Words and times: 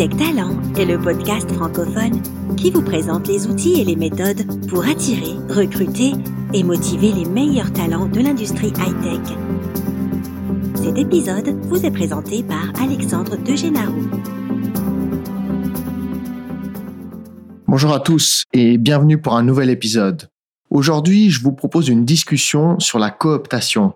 Hightech 0.00 0.16
Talent 0.16 0.56
est 0.78 0.86
le 0.86 0.98
podcast 0.98 1.52
francophone 1.52 2.22
qui 2.56 2.70
vous 2.70 2.80
présente 2.80 3.28
les 3.28 3.46
outils 3.46 3.82
et 3.82 3.84
les 3.84 3.96
méthodes 3.96 4.46
pour 4.66 4.86
attirer, 4.86 5.34
recruter 5.50 6.12
et 6.54 6.62
motiver 6.62 7.12
les 7.12 7.26
meilleurs 7.26 7.70
talents 7.74 8.06
de 8.06 8.20
l'industrie 8.20 8.68
high-tech. 8.68 9.36
Cet 10.76 10.96
épisode 10.96 11.50
vous 11.64 11.84
est 11.84 11.90
présenté 11.90 12.42
par 12.42 12.72
Alexandre 12.82 13.36
Degénaro. 13.36 13.92
Bonjour 17.66 17.92
à 17.92 18.00
tous 18.00 18.44
et 18.54 18.78
bienvenue 18.78 19.20
pour 19.20 19.36
un 19.36 19.42
nouvel 19.42 19.68
épisode. 19.68 20.30
Aujourd'hui, 20.70 21.28
je 21.28 21.42
vous 21.42 21.52
propose 21.52 21.88
une 21.88 22.06
discussion 22.06 22.80
sur 22.80 22.98
la 22.98 23.10
cooptation, 23.10 23.92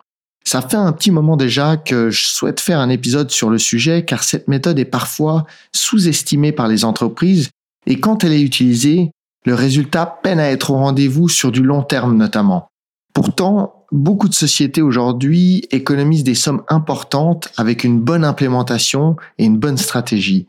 ça 0.47 0.61
fait 0.61 0.77
un 0.77 0.93
petit 0.93 1.11
moment 1.11 1.37
déjà 1.37 1.77
que 1.77 2.11
je 2.11 2.27
souhaite 2.27 2.61
faire 2.61 2.79
un 2.79 2.91
épisode 2.91 3.31
sur 3.31 3.51
le 3.51 3.59
sujet 3.59 4.05
car 4.05 4.23
cette 4.23 4.47
méthode 4.47 4.79
est 4.79 4.85
parfois 4.85 5.47
sous-estimée 5.75 6.53
par 6.53 6.69
les 6.69 6.85
entreprises 6.85 7.51
et 7.87 7.99
quand 7.99 8.25
elle 8.25 8.33
est 8.33 8.43
utilisée, 8.43 9.11
le 9.47 9.55
résultat 9.55 10.07
peine 10.23 10.41
à 10.41 10.51
être 10.51 10.71
au 10.71 10.77
rendez-vous 10.77 11.29
sur 11.29 11.51
du 11.53 11.63
long 11.63 11.83
terme 11.83 12.17
notamment. 12.17 12.69
Pourtant, 13.15 13.87
beaucoup 13.93 14.29
de 14.29 14.35
sociétés 14.35 14.83
aujourd'hui 14.83 15.67
économisent 15.71 16.25
des 16.25 16.35
sommes 16.35 16.63
importantes 16.69 17.51
avec 17.57 17.85
une 17.85 18.01
bonne 18.01 18.25
implémentation 18.25 19.17
et 19.39 19.45
une 19.45 19.59
bonne 19.59 19.79
stratégie. 19.79 20.47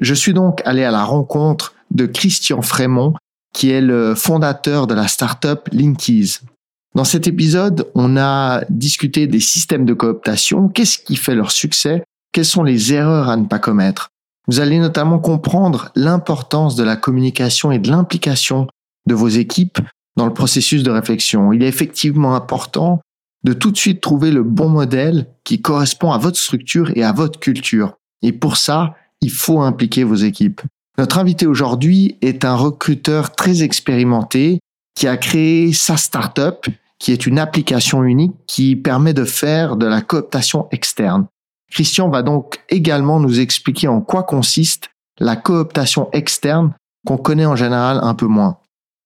Je 0.00 0.14
suis 0.14 0.34
donc 0.34 0.60
allé 0.64 0.84
à 0.84 0.90
la 0.90 1.04
rencontre 1.04 1.74
de 1.90 2.06
Christian 2.06 2.62
Frémont, 2.62 3.14
qui 3.54 3.70
est 3.70 3.80
le 3.80 4.14
fondateur 4.14 4.86
de 4.86 4.94
la 4.94 5.08
startup 5.08 5.68
Linkies. 5.72 6.38
Dans 6.98 7.04
cet 7.04 7.28
épisode, 7.28 7.88
on 7.94 8.16
a 8.16 8.64
discuté 8.70 9.28
des 9.28 9.38
systèmes 9.38 9.84
de 9.84 9.94
cooptation, 9.94 10.68
qu'est-ce 10.68 10.98
qui 10.98 11.14
fait 11.14 11.36
leur 11.36 11.52
succès, 11.52 12.02
quelles 12.32 12.44
sont 12.44 12.64
les 12.64 12.92
erreurs 12.92 13.28
à 13.28 13.36
ne 13.36 13.46
pas 13.46 13.60
commettre? 13.60 14.08
Vous 14.48 14.58
allez 14.58 14.80
notamment 14.80 15.20
comprendre 15.20 15.92
l'importance 15.94 16.74
de 16.74 16.82
la 16.82 16.96
communication 16.96 17.70
et 17.70 17.78
de 17.78 17.88
l'implication 17.88 18.66
de 19.06 19.14
vos 19.14 19.28
équipes 19.28 19.78
dans 20.16 20.26
le 20.26 20.34
processus 20.34 20.82
de 20.82 20.90
réflexion. 20.90 21.52
Il 21.52 21.62
est 21.62 21.68
effectivement 21.68 22.34
important 22.34 23.00
de 23.44 23.52
tout 23.52 23.70
de 23.70 23.76
suite 23.76 24.00
trouver 24.00 24.32
le 24.32 24.42
bon 24.42 24.68
modèle 24.68 25.28
qui 25.44 25.62
correspond 25.62 26.10
à 26.10 26.18
votre 26.18 26.40
structure 26.40 26.90
et 26.96 27.04
à 27.04 27.12
votre 27.12 27.38
culture. 27.38 27.94
Et 28.22 28.32
pour 28.32 28.56
ça, 28.56 28.96
il 29.20 29.30
faut 29.30 29.60
impliquer 29.60 30.02
vos 30.02 30.16
équipes. 30.16 30.62
Notre 30.98 31.18
invité 31.18 31.46
aujourd'hui 31.46 32.16
est 32.22 32.44
un 32.44 32.56
recruteur 32.56 33.36
très 33.36 33.62
expérimenté 33.62 34.58
qui 34.96 35.06
a 35.06 35.16
créé 35.16 35.72
sa 35.72 35.96
startup, 35.96 36.66
qui 36.98 37.12
est 37.12 37.26
une 37.26 37.38
application 37.38 38.04
unique 38.04 38.34
qui 38.46 38.76
permet 38.76 39.14
de 39.14 39.24
faire 39.24 39.76
de 39.76 39.86
la 39.86 40.00
cooptation 40.00 40.68
externe. 40.70 41.26
Christian 41.70 42.08
va 42.08 42.22
donc 42.22 42.60
également 42.68 43.20
nous 43.20 43.40
expliquer 43.40 43.88
en 43.88 44.00
quoi 44.00 44.22
consiste 44.22 44.90
la 45.18 45.36
cooptation 45.36 46.08
externe 46.12 46.72
qu'on 47.06 47.18
connaît 47.18 47.46
en 47.46 47.56
général 47.56 48.00
un 48.02 48.14
peu 48.14 48.26
moins. 48.26 48.58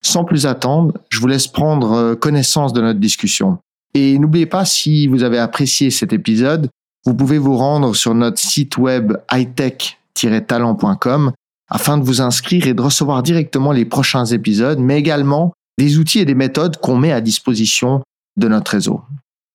Sans 0.03 0.25
plus 0.25 0.47
attendre, 0.47 0.95
je 1.11 1.21
vous 1.21 1.27
laisse 1.27 1.47
prendre 1.47 1.93
euh, 1.93 2.17
connaissance 2.17 2.73
de 2.73 2.81
notre 2.81 2.99
discussion. 2.99 3.59
Et 3.95 4.19
n'oubliez 4.19 4.47
pas, 4.47 4.65
si 4.65 5.07
vous 5.07 5.23
avez 5.23 5.39
apprécié 5.39 5.91
cet 5.91 6.13
épisode, 6.13 6.69
vous 7.05 7.15
pouvez 7.15 7.39
vous 7.39 7.57
rendre 7.57 7.95
sur 7.95 8.15
notre 8.15 8.39
site 8.39 8.79
web 8.79 9.13
hightech-talent.com 9.31 11.33
afin 11.69 11.99
de 11.99 12.05
vous 12.05 12.21
inscrire 12.21 12.67
et 12.67 12.75
de 12.75 12.83
recevoir 12.83 13.23
directement 13.23 13.71
les 13.73 13.85
prochains 13.85 14.27
épisodes, 14.27 14.79
mais 14.79 14.99
également 14.99 15.53
des 15.79 15.99
outils 15.99 16.21
et 16.21 16.25
des 16.25 16.35
méthodes 16.35 16.77
qu'on 16.79 16.97
met 16.97 17.13
à 17.13 17.21
disposition 17.21 18.03
de 18.37 18.49
notre 18.49 18.73
réseau. 18.73 19.03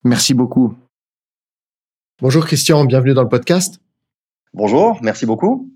Merci 0.03 0.33
beaucoup. 0.33 0.75
Bonjour 2.21 2.45
Christian, 2.45 2.85
bienvenue 2.85 3.13
dans 3.13 3.23
le 3.23 3.29
podcast. 3.29 3.79
Bonjour, 4.53 4.97
merci 5.01 5.25
beaucoup. 5.25 5.69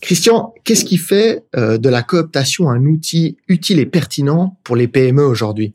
Christian, 0.00 0.52
qu'est-ce 0.64 0.84
qui 0.84 0.96
fait 0.96 1.44
euh, 1.56 1.78
de 1.78 1.88
la 1.88 2.02
cooptation 2.02 2.68
un 2.68 2.84
outil 2.86 3.36
utile 3.48 3.78
et 3.78 3.86
pertinent 3.86 4.56
pour 4.64 4.76
les 4.76 4.88
PME 4.88 5.24
aujourd'hui? 5.24 5.72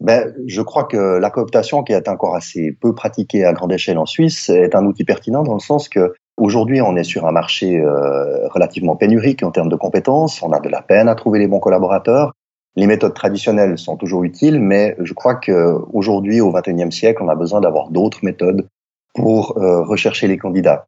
Ben, 0.00 0.32
je 0.46 0.62
crois 0.62 0.84
que 0.84 1.18
la 1.18 1.30
cooptation, 1.30 1.82
qui 1.82 1.92
est 1.92 2.08
encore 2.08 2.36
assez 2.36 2.76
peu 2.80 2.94
pratiquée 2.94 3.44
à 3.44 3.52
grande 3.52 3.72
échelle 3.72 3.98
en 3.98 4.06
Suisse, 4.06 4.48
est 4.48 4.76
un 4.76 4.84
outil 4.84 5.04
pertinent 5.04 5.42
dans 5.42 5.54
le 5.54 5.60
sens 5.60 5.88
que 5.88 6.12
aujourd'hui, 6.36 6.80
on 6.80 6.94
est 6.94 7.04
sur 7.04 7.26
un 7.26 7.32
marché 7.32 7.78
euh, 7.78 8.46
relativement 8.48 8.94
pénurique 8.94 9.42
en 9.42 9.50
termes 9.50 9.68
de 9.68 9.76
compétences. 9.76 10.40
On 10.42 10.52
a 10.52 10.60
de 10.60 10.68
la 10.68 10.82
peine 10.82 11.08
à 11.08 11.16
trouver 11.16 11.40
les 11.40 11.48
bons 11.48 11.58
collaborateurs 11.58 12.32
les 12.78 12.86
méthodes 12.86 13.14
traditionnelles 13.14 13.76
sont 13.76 13.96
toujours 13.96 14.22
utiles, 14.22 14.60
mais 14.60 14.94
je 15.00 15.12
crois 15.12 15.34
qu'aujourd'hui, 15.34 16.40
au 16.40 16.52
XXIe 16.52 16.92
siècle, 16.92 17.24
on 17.24 17.28
a 17.28 17.34
besoin 17.34 17.60
d'avoir 17.60 17.90
d'autres 17.90 18.20
méthodes 18.22 18.68
pour 19.14 19.58
euh, 19.58 19.82
rechercher 19.82 20.28
les 20.28 20.38
candidats. 20.38 20.86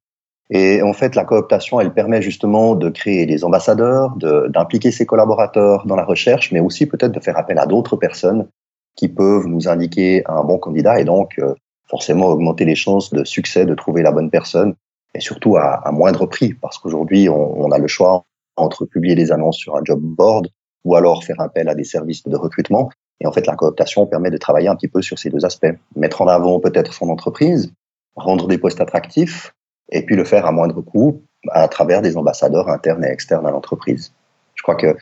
Et 0.50 0.82
en 0.82 0.92
fait, 0.92 1.16
la 1.16 1.24
cooptation, 1.24 1.80
elle 1.80 1.92
permet 1.92 2.22
justement 2.22 2.76
de 2.76 2.90
créer 2.90 3.26
des 3.26 3.44
ambassadeurs, 3.44 4.14
d'impliquer 4.16 4.92
ses 4.92 5.04
collaborateurs 5.04 5.84
dans 5.84 5.96
la 5.96 6.04
recherche, 6.04 6.52
mais 6.52 6.60
aussi 6.60 6.86
peut-être 6.86 7.10
de 7.10 7.18
faire 7.18 7.36
appel 7.36 7.58
à 7.58 7.66
d'autres 7.66 7.96
personnes 7.96 8.46
qui 8.94 9.08
peuvent 9.08 9.48
nous 9.48 9.68
indiquer 9.68 10.22
un 10.26 10.44
bon 10.44 10.58
candidat 10.58 11.00
et 11.00 11.04
donc 11.04 11.40
euh, 11.40 11.54
forcément 11.88 12.26
augmenter 12.26 12.64
les 12.64 12.76
chances 12.76 13.12
de 13.12 13.24
succès 13.24 13.66
de 13.66 13.74
trouver 13.74 14.02
la 14.02 14.12
bonne 14.12 14.30
personne 14.30 14.74
et 15.12 15.20
surtout 15.20 15.56
à, 15.56 15.90
moindre 15.90 16.26
prix 16.26 16.54
parce 16.54 16.78
qu'aujourd'hui, 16.78 17.28
on, 17.28 17.72
a 17.72 17.78
le 17.78 17.88
choix 17.88 18.24
entre 18.54 18.84
publier 18.84 19.16
des 19.16 19.32
annonces 19.32 19.56
sur 19.56 19.76
un 19.76 19.80
job 19.84 19.98
board 20.00 20.46
ou 20.84 20.96
alors 20.96 21.24
faire 21.24 21.40
appel 21.40 21.68
à 21.68 21.74
des 21.74 21.84
services 21.84 22.22
de 22.24 22.36
recrutement. 22.36 22.90
Et 23.20 23.26
en 23.26 23.32
fait, 23.32 23.46
la 23.46 23.54
cooptation 23.54 24.06
permet 24.06 24.30
de 24.30 24.38
travailler 24.38 24.68
un 24.68 24.76
petit 24.76 24.88
peu 24.88 25.02
sur 25.02 25.18
ces 25.18 25.30
deux 25.30 25.44
aspects. 25.44 25.72
Mettre 25.94 26.22
en 26.22 26.28
avant 26.28 26.58
peut-être 26.58 26.94
son 26.94 27.08
entreprise, 27.10 27.72
rendre 28.16 28.48
des 28.48 28.58
postes 28.58 28.80
attractifs, 28.80 29.52
et 29.90 30.04
puis 30.04 30.16
le 30.16 30.24
faire 30.24 30.46
à 30.46 30.52
moindre 30.52 30.80
coût 30.80 31.22
à 31.50 31.68
travers 31.68 32.02
des 32.02 32.16
ambassadeurs 32.16 32.68
internes 32.68 33.04
et 33.04 33.08
externes 33.08 33.46
à 33.46 33.50
l'entreprise. 33.50 34.12
Je 34.54 34.62
crois 34.62 34.76
que 34.76 34.94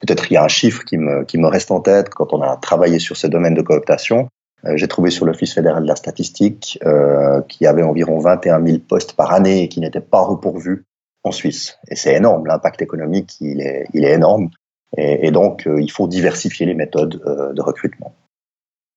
peut-être 0.00 0.30
il 0.30 0.34
y 0.34 0.36
a 0.36 0.44
un 0.44 0.48
chiffre 0.48 0.84
qui 0.84 0.98
me, 0.98 1.24
qui 1.24 1.38
me 1.38 1.46
reste 1.46 1.70
en 1.70 1.80
tête 1.80 2.08
quand 2.10 2.32
on 2.32 2.42
a 2.42 2.56
travaillé 2.56 2.98
sur 2.98 3.16
ce 3.16 3.26
domaine 3.26 3.54
de 3.54 3.62
cooptation. 3.62 4.28
Euh, 4.64 4.76
J'ai 4.76 4.88
trouvé 4.88 5.10
sur 5.10 5.26
l'Office 5.26 5.54
fédéral 5.54 5.82
de 5.82 5.88
la 5.88 5.96
statistique 5.96 6.78
euh, 6.84 7.42
qu'il 7.42 7.64
y 7.64 7.66
avait 7.66 7.82
environ 7.82 8.18
21 8.18 8.64
000 8.64 8.78
postes 8.88 9.14
par 9.14 9.32
année 9.32 9.68
qui 9.68 9.80
n'étaient 9.80 10.00
pas 10.00 10.22
repourvus 10.22 10.84
en 11.24 11.30
Suisse. 11.30 11.78
Et 11.88 11.96
c'est 11.96 12.14
énorme, 12.14 12.46
l'impact 12.46 12.82
économique, 12.82 13.36
il 13.40 13.60
est, 13.60 13.86
il 13.92 14.04
est 14.04 14.12
énorme. 14.12 14.50
Et, 14.96 15.26
et 15.26 15.30
donc, 15.30 15.66
euh, 15.66 15.80
il 15.80 15.90
faut 15.90 16.06
diversifier 16.06 16.66
les 16.66 16.74
méthodes 16.74 17.22
euh, 17.26 17.52
de 17.52 17.62
recrutement. 17.62 18.14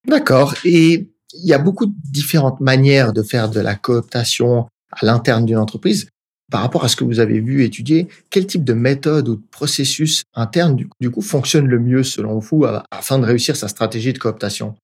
D'accord. 0.07 0.53
Et 0.63 1.09
il 1.33 1.45
y 1.45 1.53
a 1.53 1.57
beaucoup 1.57 1.85
de 1.85 1.93
différentes 2.11 2.59
manières 2.59 3.13
de 3.13 3.23
faire 3.23 3.49
de 3.49 3.59
la 3.59 3.75
cooptation 3.75 4.67
à 4.91 5.05
l'interne 5.05 5.45
d'une 5.45 5.57
entreprise. 5.57 6.09
Par 6.51 6.61
rapport 6.61 6.83
à 6.83 6.89
ce 6.89 6.95
que 6.95 7.03
vous 7.03 7.19
avez 7.19 7.39
vu 7.39 7.63
étudier, 7.63 8.07
quel 8.29 8.45
type 8.45 8.63
de 8.63 8.73
méthode 8.73 9.27
ou 9.29 9.35
de 9.35 9.43
processus 9.51 10.23
interne 10.35 10.75
du, 10.75 10.87
du 11.01 11.09
coup 11.09 11.21
fonctionne 11.21 11.65
le 11.65 11.79
mieux 11.79 12.03
selon 12.03 12.37
vous 12.37 12.65
afin 12.91 13.17
de 13.17 13.25
réussir 13.25 13.55
sa 13.55 13.67
stratégie 13.67 14.13
de 14.13 14.19
cooptation? 14.19 14.75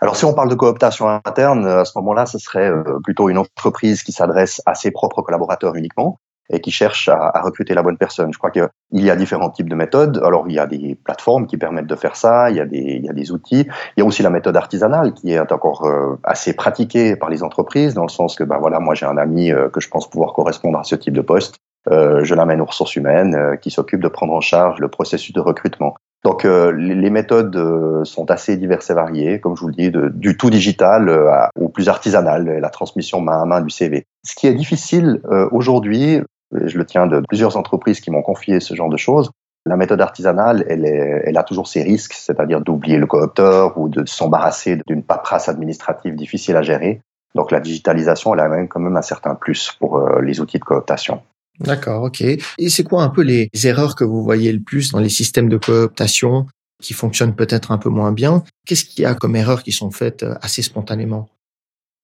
Alors 0.00 0.16
si 0.16 0.24
on 0.24 0.32
parle 0.32 0.48
de 0.48 0.54
cooptation 0.54 1.08
interne, 1.08 1.66
à 1.66 1.84
ce 1.84 1.98
moment-là, 1.98 2.26
ce 2.26 2.38
serait 2.38 2.70
euh, 2.70 3.00
plutôt 3.02 3.28
une 3.28 3.38
entreprise 3.38 4.04
qui 4.04 4.12
s'adresse 4.12 4.62
à 4.64 4.76
ses 4.76 4.92
propres 4.92 5.22
collaborateurs 5.22 5.74
uniquement 5.74 6.18
et 6.50 6.60
qui 6.60 6.70
cherchent 6.70 7.08
à, 7.08 7.30
à, 7.34 7.42
recruter 7.42 7.74
la 7.74 7.82
bonne 7.82 7.96
personne. 7.96 8.32
Je 8.32 8.38
crois 8.38 8.50
qu'il 8.50 8.68
y 8.92 9.10
a 9.10 9.16
différents 9.16 9.50
types 9.50 9.68
de 9.68 9.74
méthodes. 9.74 10.20
Alors, 10.24 10.46
il 10.48 10.54
y 10.54 10.58
a 10.58 10.66
des 10.66 10.96
plateformes 11.02 11.46
qui 11.46 11.56
permettent 11.56 11.86
de 11.86 11.96
faire 11.96 12.16
ça, 12.16 12.50
il 12.50 12.56
y 12.56 12.60
a 12.60 12.66
des, 12.66 12.78
il 12.78 13.04
y 13.04 13.10
a 13.10 13.12
des 13.12 13.32
outils. 13.32 13.68
Il 13.96 14.00
y 14.00 14.02
a 14.02 14.06
aussi 14.06 14.22
la 14.22 14.30
méthode 14.30 14.56
artisanale 14.56 15.12
qui 15.12 15.32
est 15.32 15.52
encore 15.52 15.86
euh, 15.86 16.18
assez 16.24 16.54
pratiquée 16.54 17.16
par 17.16 17.30
les 17.30 17.42
entreprises, 17.42 17.94
dans 17.94 18.02
le 18.02 18.08
sens 18.08 18.36
que, 18.36 18.44
ben 18.44 18.58
voilà, 18.58 18.80
moi 18.80 18.94
j'ai 18.94 19.06
un 19.06 19.16
ami 19.16 19.52
euh, 19.52 19.68
que 19.68 19.80
je 19.80 19.88
pense 19.88 20.08
pouvoir 20.08 20.32
correspondre 20.32 20.78
à 20.78 20.84
ce 20.84 20.94
type 20.94 21.14
de 21.14 21.20
poste. 21.20 21.56
Euh, 21.90 22.24
je 22.24 22.34
l'amène 22.34 22.60
aux 22.60 22.66
ressources 22.66 22.96
humaines 22.96 23.34
euh, 23.34 23.56
qui 23.56 23.70
s'occupe 23.70 24.00
de 24.00 24.08
prendre 24.08 24.32
en 24.34 24.40
charge 24.40 24.78
le 24.78 24.88
processus 24.88 25.32
de 25.32 25.40
recrutement. 25.40 25.94
Donc 26.24 26.44
euh, 26.44 26.72
les 26.72 27.10
méthodes 27.10 27.54
euh, 27.56 28.04
sont 28.04 28.30
assez 28.30 28.56
diverses 28.56 28.90
et 28.90 28.94
variées, 28.94 29.40
comme 29.40 29.56
je 29.56 29.60
vous 29.60 29.68
le 29.68 29.74
dis, 29.74 29.90
de, 29.90 30.08
du 30.08 30.36
tout 30.36 30.50
digital 30.50 31.10
au 31.58 31.68
plus 31.68 31.88
artisanal, 31.88 32.58
la 32.60 32.70
transmission 32.70 33.20
main 33.20 33.40
à 33.40 33.44
main 33.44 33.60
du 33.60 33.70
CV. 33.70 34.04
Ce 34.24 34.34
qui 34.34 34.48
est 34.48 34.54
difficile 34.54 35.22
aujourd'hui, 35.52 36.20
je 36.52 36.78
le 36.78 36.84
tiens 36.84 37.06
de 37.06 37.22
plusieurs 37.28 37.56
entreprises 37.56 38.00
qui 38.00 38.10
m'ont 38.10 38.22
confié 38.22 38.60
ce 38.60 38.74
genre 38.74 38.88
de 38.88 38.96
choses. 38.96 39.30
La 39.66 39.76
méthode 39.76 40.00
artisanale, 40.00 40.64
elle, 40.68 40.86
est, 40.86 41.22
elle 41.26 41.36
a 41.36 41.42
toujours 41.42 41.68
ses 41.68 41.82
risques, 41.82 42.14
c'est-à-dire 42.14 42.60
d'oublier 42.60 42.96
le 42.96 43.06
coopteur 43.06 43.76
ou 43.76 43.88
de 43.88 44.04
s'embarrasser 44.06 44.80
d'une 44.86 45.02
paperasse 45.02 45.48
administrative 45.48 46.14
difficile 46.14 46.56
à 46.56 46.62
gérer. 46.62 47.00
Donc 47.34 47.50
la 47.50 47.60
digitalisation, 47.60 48.34
elle 48.34 48.40
a 48.40 48.66
quand 48.66 48.80
même 48.80 48.96
un 48.96 49.02
certain 49.02 49.34
plus 49.34 49.72
pour 49.78 49.98
euh, 49.98 50.22
les 50.22 50.40
outils 50.40 50.58
de 50.58 50.64
cooptation. 50.64 51.20
D'accord, 51.60 52.04
ok. 52.04 52.22
Et 52.22 52.68
c'est 52.68 52.84
quoi 52.84 53.02
un 53.02 53.08
peu 53.08 53.22
les 53.22 53.50
erreurs 53.64 53.94
que 53.96 54.04
vous 54.04 54.22
voyez 54.22 54.52
le 54.52 54.60
plus 54.60 54.92
dans 54.92 55.00
les 55.00 55.08
systèmes 55.08 55.48
de 55.48 55.58
cooptation 55.58 56.46
qui 56.80 56.94
fonctionnent 56.94 57.34
peut-être 57.34 57.72
un 57.72 57.78
peu 57.78 57.88
moins 57.88 58.12
bien? 58.12 58.44
Qu'est-ce 58.66 58.84
qu'il 58.84 59.02
y 59.02 59.06
a 59.06 59.14
comme 59.14 59.36
erreurs 59.36 59.62
qui 59.62 59.72
sont 59.72 59.90
faites 59.90 60.22
euh, 60.22 60.36
assez 60.40 60.62
spontanément? 60.62 61.28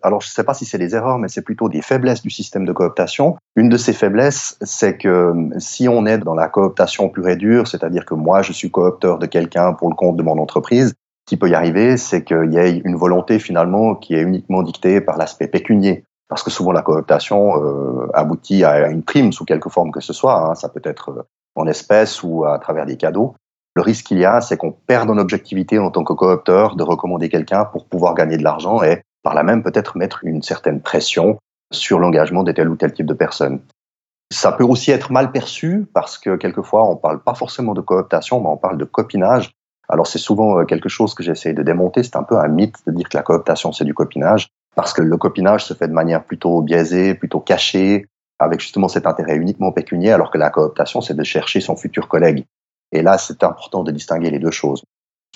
Alors 0.04 0.20
je 0.20 0.28
ne 0.28 0.32
sais 0.32 0.44
pas 0.44 0.52
si 0.52 0.66
c'est 0.66 0.78
des 0.78 0.94
erreurs, 0.94 1.18
mais 1.18 1.28
c'est 1.28 1.42
plutôt 1.42 1.70
des 1.70 1.80
faiblesses 1.80 2.22
du 2.22 2.28
système 2.28 2.66
de 2.66 2.72
cooptation. 2.72 3.36
Une 3.56 3.70
de 3.70 3.78
ces 3.78 3.94
faiblesses, 3.94 4.58
c'est 4.60 4.98
que 4.98 5.32
si 5.56 5.88
on 5.88 6.04
est 6.04 6.18
dans 6.18 6.34
la 6.34 6.48
cooptation 6.48 7.08
pure 7.08 7.28
et 7.28 7.36
dure, 7.36 7.66
c'est-à-dire 7.66 8.04
que 8.04 8.12
moi 8.14 8.42
je 8.42 8.52
suis 8.52 8.70
coopteur 8.70 9.18
de 9.18 9.24
quelqu'un 9.24 9.72
pour 9.72 9.88
le 9.88 9.94
compte 9.94 10.18
de 10.18 10.22
mon 10.22 10.38
entreprise, 10.38 10.88
ce 10.88 11.30
qui 11.30 11.36
peut 11.38 11.48
y 11.48 11.54
arriver, 11.54 11.96
c'est 11.96 12.22
qu'il 12.22 12.52
y 12.52 12.58
ait 12.58 12.82
une 12.84 12.96
volonté 12.96 13.38
finalement 13.38 13.94
qui 13.94 14.14
est 14.14 14.20
uniquement 14.20 14.62
dictée 14.62 15.00
par 15.00 15.16
l'aspect 15.16 15.48
pécunier. 15.48 16.04
parce 16.28 16.42
que 16.42 16.50
souvent 16.50 16.72
la 16.72 16.82
cooptation 16.82 17.62
euh, 17.64 18.08
aboutit 18.12 18.62
à 18.62 18.88
une 18.88 19.02
prime 19.02 19.32
sous 19.32 19.46
quelque 19.46 19.70
forme 19.70 19.90
que 19.90 20.00
ce 20.00 20.12
soit. 20.12 20.38
Hein. 20.38 20.54
Ça 20.54 20.68
peut 20.68 20.82
être 20.84 21.10
euh, 21.10 21.22
en 21.54 21.66
espèces 21.66 22.22
ou 22.22 22.44
à 22.44 22.58
travers 22.58 22.84
des 22.84 22.98
cadeaux. 22.98 23.34
Le 23.74 23.82
risque 23.82 24.06
qu'il 24.06 24.18
y 24.18 24.24
a, 24.26 24.42
c'est 24.42 24.58
qu'on 24.58 24.72
perde 24.72 25.10
en 25.10 25.16
objectivité 25.16 25.78
en 25.78 25.90
tant 25.90 26.04
que 26.04 26.12
coopteur 26.12 26.76
de 26.76 26.82
recommander 26.82 27.30
quelqu'un 27.30 27.64
pour 27.64 27.86
pouvoir 27.86 28.14
gagner 28.14 28.36
de 28.36 28.44
l'argent 28.44 28.82
et 28.82 29.02
par 29.24 29.34
là 29.34 29.42
même 29.42 29.64
peut-être 29.64 29.96
mettre 29.96 30.20
une 30.22 30.42
certaine 30.42 30.80
pression 30.80 31.38
sur 31.72 31.98
l'engagement 31.98 32.44
de 32.44 32.52
tel 32.52 32.68
ou 32.68 32.76
tel 32.76 32.92
type 32.92 33.06
de 33.06 33.14
personne. 33.14 33.60
Ça 34.30 34.52
peut 34.52 34.64
aussi 34.64 34.90
être 34.92 35.10
mal 35.10 35.32
perçu 35.32 35.86
parce 35.92 36.18
que 36.18 36.36
quelquefois 36.36 36.88
on 36.88 36.94
parle 36.96 37.20
pas 37.22 37.34
forcément 37.34 37.74
de 37.74 37.80
cooptation, 37.80 38.40
mais 38.40 38.48
on 38.48 38.56
parle 38.56 38.78
de 38.78 38.84
copinage. 38.84 39.50
Alors 39.88 40.06
c'est 40.06 40.18
souvent 40.18 40.60
euh, 40.60 40.64
quelque 40.64 40.88
chose 40.88 41.14
que 41.14 41.22
j'essaie 41.22 41.52
de 41.52 41.62
démonter. 41.62 42.02
C'est 42.02 42.16
un 42.16 42.22
peu 42.22 42.38
un 42.38 42.48
mythe 42.48 42.76
de 42.86 42.92
dire 42.92 43.08
que 43.08 43.16
la 43.16 43.22
cooptation 43.22 43.72
c'est 43.72 43.84
du 43.84 43.94
copinage 43.94 44.48
parce 44.76 44.92
que 44.92 45.02
le 45.02 45.16
copinage 45.16 45.64
se 45.64 45.74
fait 45.74 45.88
de 45.88 45.92
manière 45.92 46.24
plutôt 46.24 46.60
biaisée, 46.62 47.14
plutôt 47.14 47.40
cachée, 47.40 48.06
avec 48.38 48.60
justement 48.60 48.88
cet 48.88 49.06
intérêt 49.06 49.36
uniquement 49.36 49.72
pécuniaire, 49.72 50.16
alors 50.16 50.30
que 50.30 50.38
la 50.38 50.50
cooptation 50.50 51.00
c'est 51.00 51.14
de 51.14 51.24
chercher 51.24 51.60
son 51.60 51.76
futur 51.76 52.08
collègue. 52.08 52.44
Et 52.92 53.02
là 53.02 53.18
c'est 53.18 53.42
important 53.42 53.84
de 53.84 53.90
distinguer 53.90 54.30
les 54.30 54.38
deux 54.38 54.50
choses. 54.50 54.82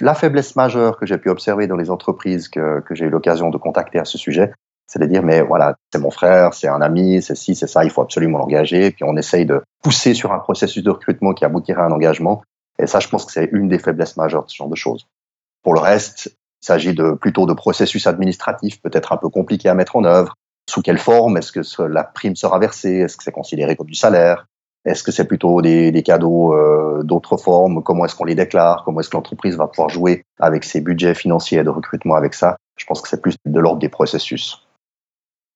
La 0.00 0.15
faiblesse 0.15 0.55
majeure 0.55 0.97
que 0.97 1.06
j'ai 1.06 1.19
pu 1.19 1.29
observer 1.29 1.67
dans 1.67 1.77
les 1.77 1.91
entreprises 1.91 2.49
que, 2.49 2.83
j'ai 2.91 3.06
eu 3.06 3.11
l'occasion 3.11 3.50
de 3.50 3.59
contacter 3.59 3.99
à 3.99 4.05
ce 4.05 4.17
sujet, 4.17 4.53
c'est 4.87 5.00
de 5.00 5.06
dire 5.06 5.23
mais 5.23 5.43
voilà 5.43 5.75
c'est 5.93 5.99
mon 5.99 6.11
frère, 6.11 6.55
c'est 6.55 6.69
un 6.69 6.81
ami, 6.81 7.21
c'est 7.21 7.35
ci, 7.35 7.55
c'est 7.55 7.67
ça, 7.67 7.85
il 7.85 7.91
faut 7.91 8.03
absolument 8.03 8.39
l'engager. 8.39 8.91
Puis 8.93 9.05
on 9.05 9.17
essaye 9.17 9.45
de 9.45 9.62
pousser 9.83 10.15
sur 10.15 10.33
un 10.33 10.39
processus 10.39 10.83
de 10.83 10.91
recrutement 10.91 11.35
qui 11.35 11.45
aboutirait 11.45 11.83
à 11.83 11.85
un 11.87 11.91
engagement. 11.91 12.43
Et 12.79 12.87
ça, 12.87 13.00
je 13.00 13.09
pense 13.09 13.25
que 13.25 13.33
c'est 13.33 13.49
une 13.53 13.69
des 13.69 13.79
faiblesses 13.79 14.17
majeures 14.17 14.45
de 14.45 14.50
ce 14.50 14.56
genre 14.56 14.69
de 14.69 14.77
choses. 14.77 15.06
Pour 15.62 15.75
le 15.75 15.81
reste, 15.81 16.27
il 16.62 16.67
s'agit 16.67 16.95
de 16.95 17.12
plutôt 17.12 17.47
de 17.47 17.53
processus 17.53 18.06
administratifs 18.06 18.81
peut-être 18.81 19.12
un 19.12 19.17
peu 19.17 19.29
compliqués 19.29 19.69
à 19.69 19.75
mettre 19.75 19.97
en 19.97 20.05
œuvre. 20.05 20.35
Sous 20.71 20.83
quelle 20.83 20.99
forme? 20.99 21.37
Est-ce 21.39 21.50
que 21.50 21.83
la 21.83 22.05
prime 22.05 22.37
sera 22.37 22.59
versée? 22.59 22.99
Est-ce 22.99 23.17
que 23.17 23.25
c'est 23.25 23.33
considéré 23.33 23.75
comme 23.75 23.87
du 23.87 23.95
salaire? 23.95 24.47
Est-ce 24.88 25.02
que 25.02 25.12
c'est 25.12 25.26
plutôt 25.26 25.61
des, 25.61 26.02
cadeaux 26.02 26.55
euh, 26.55 27.02
d'autres 27.02 27.37
formes? 27.37 27.82
Comment 27.82 28.06
est-ce 28.06 28.14
qu'on 28.14 28.25
les 28.25 28.35
déclare? 28.35 28.85
Comment 28.85 29.00
est-ce 29.00 29.11
que 29.11 29.17
l'entreprise 29.17 29.56
va 29.56 29.67
pouvoir 29.67 29.90
jouer 29.90 30.23
avec 30.40 30.64
ses 30.64 30.81
budgets 30.81 31.14
financiers 31.14 31.62
de 31.62 31.69
recrutement 31.69 32.14
avec 32.14 32.35
ça? 32.35 32.56
Je 32.79 32.87
pense 32.87 33.02
que 33.02 33.08
c'est 33.08 33.20
plus 33.20 33.37
de 33.44 33.61
l'ordre 33.61 33.81
des 33.81 33.88
processus. 33.88 34.67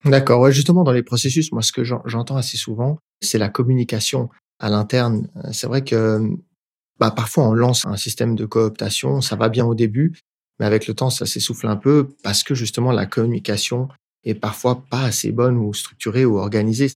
D'accord. 0.04 0.40
Ouais, 0.40 0.52
justement, 0.52 0.84
dans 0.84 0.92
les 0.92 1.02
processus, 1.02 1.52
moi, 1.52 1.62
ce 1.62 1.72
que 1.72 1.82
j'entends 1.84 2.36
assez 2.36 2.56
souvent, 2.56 2.98
c'est 3.20 3.38
la 3.38 3.48
communication 3.48 4.28
à 4.58 4.68
l'interne. 4.68 5.28
C'est 5.52 5.66
vrai 5.66 5.82
que 5.82 6.20
bah, 6.98 7.10
parfois, 7.10 7.48
on 7.48 7.54
lance 7.54 7.86
un 7.86 7.96
système 7.96 8.34
de 8.34 8.44
cooptation, 8.44 9.20
ça 9.20 9.36
va 9.36 9.48
bien 9.48 9.64
au 9.64 9.74
début, 9.74 10.12
mais 10.58 10.66
avec 10.66 10.86
le 10.86 10.94
temps, 10.94 11.10
ça 11.10 11.24
s'essouffle 11.24 11.68
un 11.68 11.76
peu 11.76 12.08
parce 12.22 12.42
que 12.42 12.54
justement, 12.54 12.92
la 12.92 13.06
communication 13.06 13.88
est 14.24 14.34
parfois 14.34 14.84
pas 14.90 15.02
assez 15.02 15.32
bonne 15.32 15.56
ou 15.56 15.72
structurée 15.72 16.24
ou 16.24 16.38
organisée. 16.38 16.90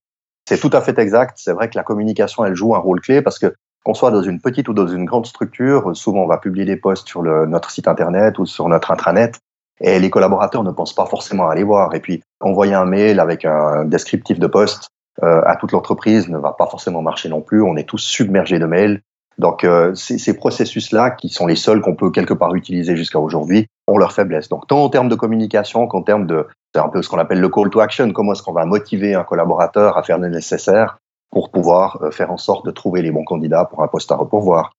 C'est 0.48 0.58
tout 0.58 0.70
à 0.72 0.80
fait 0.80 0.98
exact. 0.98 1.34
C'est 1.36 1.52
vrai 1.52 1.68
que 1.68 1.76
la 1.76 1.82
communication, 1.82 2.44
elle 2.44 2.54
joue 2.54 2.74
un 2.74 2.78
rôle 2.78 3.00
clé 3.00 3.22
parce 3.22 3.38
que 3.38 3.54
qu'on 3.84 3.94
soit 3.94 4.10
dans 4.10 4.22
une 4.22 4.40
petite 4.40 4.68
ou 4.68 4.74
dans 4.74 4.88
une 4.88 5.04
grande 5.04 5.26
structure, 5.26 5.96
souvent 5.96 6.22
on 6.22 6.26
va 6.26 6.38
publier 6.38 6.64
des 6.64 6.76
posts 6.76 7.06
sur 7.06 7.22
le, 7.22 7.46
notre 7.46 7.70
site 7.70 7.86
internet 7.86 8.38
ou 8.38 8.46
sur 8.46 8.68
notre 8.68 8.90
intranet 8.90 9.38
et 9.80 9.98
les 9.98 10.10
collaborateurs 10.10 10.64
ne 10.64 10.70
pensent 10.70 10.94
pas 10.94 11.06
forcément 11.06 11.48
à 11.48 11.52
aller 11.52 11.62
voir. 11.62 11.94
Et 11.94 12.00
puis, 12.00 12.22
envoyer 12.40 12.74
un 12.74 12.84
mail 12.84 13.20
avec 13.20 13.44
un 13.44 13.84
descriptif 13.84 14.38
de 14.38 14.46
poste 14.46 14.88
euh, 15.22 15.42
à 15.46 15.56
toute 15.56 15.72
l'entreprise 15.72 16.28
ne 16.28 16.38
va 16.38 16.52
pas 16.52 16.66
forcément 16.66 17.02
marcher 17.02 17.28
non 17.28 17.40
plus. 17.40 17.62
On 17.62 17.76
est 17.76 17.88
tous 17.88 17.98
submergés 17.98 18.58
de 18.58 18.66
mails. 18.66 19.00
Donc, 19.38 19.64
euh, 19.64 19.94
ces 19.94 20.34
processus-là, 20.34 21.10
qui 21.10 21.28
sont 21.28 21.46
les 21.46 21.56
seuls 21.56 21.82
qu'on 21.82 21.94
peut 21.94 22.10
quelque 22.10 22.32
part 22.32 22.54
utiliser 22.54 22.96
jusqu'à 22.96 23.18
aujourd'hui, 23.18 23.66
ont 23.86 23.98
leur 23.98 24.12
faiblesse. 24.12 24.48
Donc, 24.48 24.66
tant 24.66 24.82
en 24.82 24.88
termes 24.88 25.10
de 25.10 25.14
communication 25.14 25.86
qu'en 25.86 26.02
termes 26.02 26.26
de, 26.26 26.46
c'est 26.76 26.82
un 26.82 26.90
peu 26.90 27.00
ce 27.00 27.08
qu'on 27.08 27.18
appelle 27.18 27.40
le 27.40 27.48
call 27.48 27.70
to 27.70 27.80
action. 27.80 28.12
Comment 28.12 28.32
est-ce 28.32 28.42
qu'on 28.42 28.52
va 28.52 28.66
motiver 28.66 29.14
un 29.14 29.24
collaborateur 29.24 29.96
à 29.96 30.02
faire 30.02 30.18
le 30.18 30.28
nécessaire 30.28 30.98
pour 31.30 31.50
pouvoir 31.50 31.98
euh, 32.02 32.10
faire 32.10 32.30
en 32.30 32.36
sorte 32.36 32.66
de 32.66 32.70
trouver 32.70 33.00
les 33.00 33.10
bons 33.10 33.24
candidats 33.24 33.64
pour 33.64 33.82
un 33.82 33.88
poste 33.88 34.12
à 34.12 34.16
repourvoir 34.16 34.72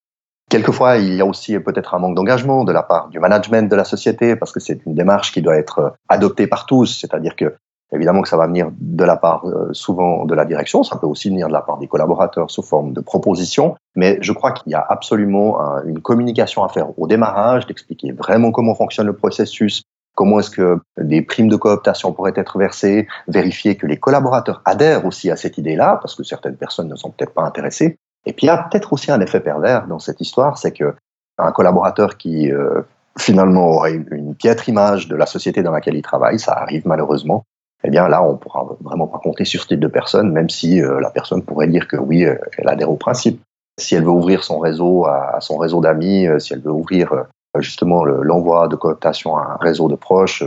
Quelquefois, 0.48 0.98
il 0.98 1.16
y 1.16 1.22
a 1.22 1.26
aussi 1.26 1.60
peut-être 1.60 1.96
un 1.96 2.00
manque 2.00 2.16
d'engagement 2.16 2.66
de 2.66 2.72
la 2.72 2.84
part 2.84 3.10
du 3.10 3.20
management 3.20 3.68
de 3.68 3.76
la 3.76 3.84
société, 3.84 4.36
parce 4.36 4.52
que 4.52 4.60
c'est 4.60 4.86
une 4.86 4.94
démarche 4.94 5.32
qui 5.32 5.42
doit 5.42 5.58
être 5.58 5.96
adoptée 6.08 6.46
par 6.46 6.68
tous, 6.68 6.86
c'est-à-dire 6.86 7.36
que 7.36 7.56
évidemment 7.92 8.22
que 8.22 8.30
ça 8.30 8.38
va 8.38 8.46
venir 8.46 8.70
de 8.80 9.04
la 9.04 9.18
part 9.18 9.46
euh, 9.46 9.74
souvent 9.74 10.26
de 10.26 10.36
la 10.36 10.46
direction, 10.46 10.84
ça 10.84 10.98
peut 10.98 11.08
aussi 11.08 11.30
venir 11.30 11.48
de 11.48 11.54
la 11.54 11.62
part 11.62 11.80
des 11.80 11.88
collaborateurs 11.88 12.52
sous 12.52 12.62
forme 12.62 12.94
de 12.94 13.02
propositions, 13.02 13.76
mais 13.96 14.20
je 14.22 14.34
crois 14.34 14.52
qu'il 14.52 14.72
y 14.72 14.76
a 14.76 14.86
absolument 14.88 15.58
une 15.84 16.00
communication 16.00 16.64
à 16.64 16.70
faire 16.70 16.98
au 17.00 17.08
démarrage, 17.08 17.66
d'expliquer 17.66 18.12
vraiment 18.12 18.52
comment 18.52 18.76
fonctionne 18.76 19.08
le 19.08 19.14
processus, 19.14 19.82
comment 20.18 20.40
est-ce 20.40 20.50
que 20.50 20.80
des 21.00 21.22
primes 21.22 21.48
de 21.48 21.56
cooptation 21.56 22.12
pourraient 22.12 22.34
être 22.36 22.58
versées, 22.58 23.08
vérifier 23.28 23.76
que 23.76 23.86
les 23.86 23.98
collaborateurs 23.98 24.64
adhèrent 24.66 25.06
aussi 25.06 25.30
à 25.30 25.36
cette 25.36 25.60
idée-là, 25.60 26.00
parce 26.02 26.16
que 26.16 26.24
certaines 26.24 26.58
personnes 26.58 26.90
ne 26.90 26.96
sont 26.96 27.12
peut-être 27.12 27.36
pas 27.36 27.44
intéressées, 27.44 27.98
et 28.26 28.34
puis 28.34 28.48
il 28.48 28.48
y 28.48 28.50
a 28.50 28.58
peut-être 28.58 28.92
aussi 28.94 29.12
un 29.12 29.22
effet 29.22 29.40
pervers 29.40 29.86
dans 29.86 30.00
cette 30.00 30.20
histoire, 30.20 30.58
c'est 30.58 30.72
que 30.72 30.96
un 31.38 31.52
collaborateur 31.52 32.18
qui 32.18 32.52
euh, 32.52 32.82
finalement 33.20 33.68
aurait 33.68 33.94
une, 33.94 34.34
piètre 34.34 34.68
image 34.68 35.08
de 35.08 35.16
la 35.16 35.28
société 35.28 35.62
dans 35.62 35.72
laquelle 35.72 35.96
il 35.96 36.02
travaille, 36.02 36.40
ça 36.40 36.54
arrive 36.54 36.88
malheureusement. 36.88 37.44
Eh 37.84 37.92
bien 37.92 38.08
là, 38.08 38.24
on 38.24 38.38
pourra 38.38 38.66
vraiment 38.82 39.06
pas 39.06 39.20
compter 39.20 39.46
sur 39.46 39.62
ce 39.62 39.68
type 39.68 39.80
de 39.80 39.88
personne, 39.88 40.32
même 40.32 40.50
si 40.50 40.82
euh, 40.82 41.00
la 41.00 41.12
personne 41.12 41.44
pourrait 41.44 41.68
dire 41.68 41.88
que 41.88 41.96
oui, 41.96 42.26
euh, 42.26 42.36
elle 42.58 42.68
adhère 42.68 42.90
au 42.90 42.96
principe. 42.96 43.40
Si 43.80 43.94
elle 43.94 44.04
veut 44.04 44.10
ouvrir 44.10 44.44
son 44.44 44.58
réseau 44.58 45.06
à, 45.06 45.38
son 45.42 45.58
réseau 45.58 45.80
d'amis, 45.80 46.28
si 46.40 46.54
elle 46.54 46.62
veut 46.62 46.72
ouvrir 46.72 47.28
justement 47.60 48.06
l'envoi 48.06 48.68
de 48.68 48.76
cooptation 48.76 49.38
à 49.38 49.54
un 49.54 49.58
réseau 49.58 49.88
de 49.88 49.96
proches, 49.96 50.44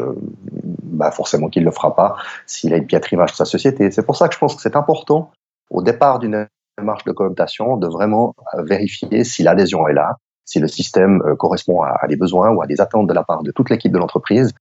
bah 0.83 1.11
forcément 1.11 1.49
qu'il 1.49 1.63
ne 1.63 1.67
le 1.69 1.73
fera 1.73 1.95
pas 1.95 2.17
s'il 2.47 2.73
a 2.75 2.77
une 2.77 2.87
piètre 2.87 3.13
image 3.13 3.33
de 3.33 3.37
sa 3.37 3.45
société. 3.45 3.91
C'est 3.91 4.05
pour 4.05 4.17
ça 4.17 4.29
que 4.29 4.35
je 4.35 4.39
pense 4.39 4.55
que 4.55 4.63
c'est 4.63 4.77
important 4.77 5.31
au 5.71 5.83
départ 5.83 6.19
d'une 6.19 6.47
démarche 6.79 7.05
de 7.05 7.13
cooptation 7.13 7.77
de 7.77 7.87
vraiment 7.87 8.35
euh, 8.55 8.63
vérifier 8.63 9.25
si 9.25 9.43
l'adhésion 9.43 9.87
est 9.89 9.93
là, 9.93 10.17
si 10.45 10.59
le 10.59 10.69
système 10.69 11.23
euh, 11.25 11.37
correspond 11.37 11.83
à, 11.83 12.07
des 12.09 12.17
besoins 12.17 12.51
ou 12.51 12.63
à 12.63 12.67
des 12.67 12.81
attentes 12.81 13.07
de 13.07 13.15
la 13.15 13.23
part 13.23 13.43
de 13.43 13.53
toute 13.53 13.71
l'équipe 13.71 13.93
de 13.93 13.99
l'entreprise. 13.99 14.53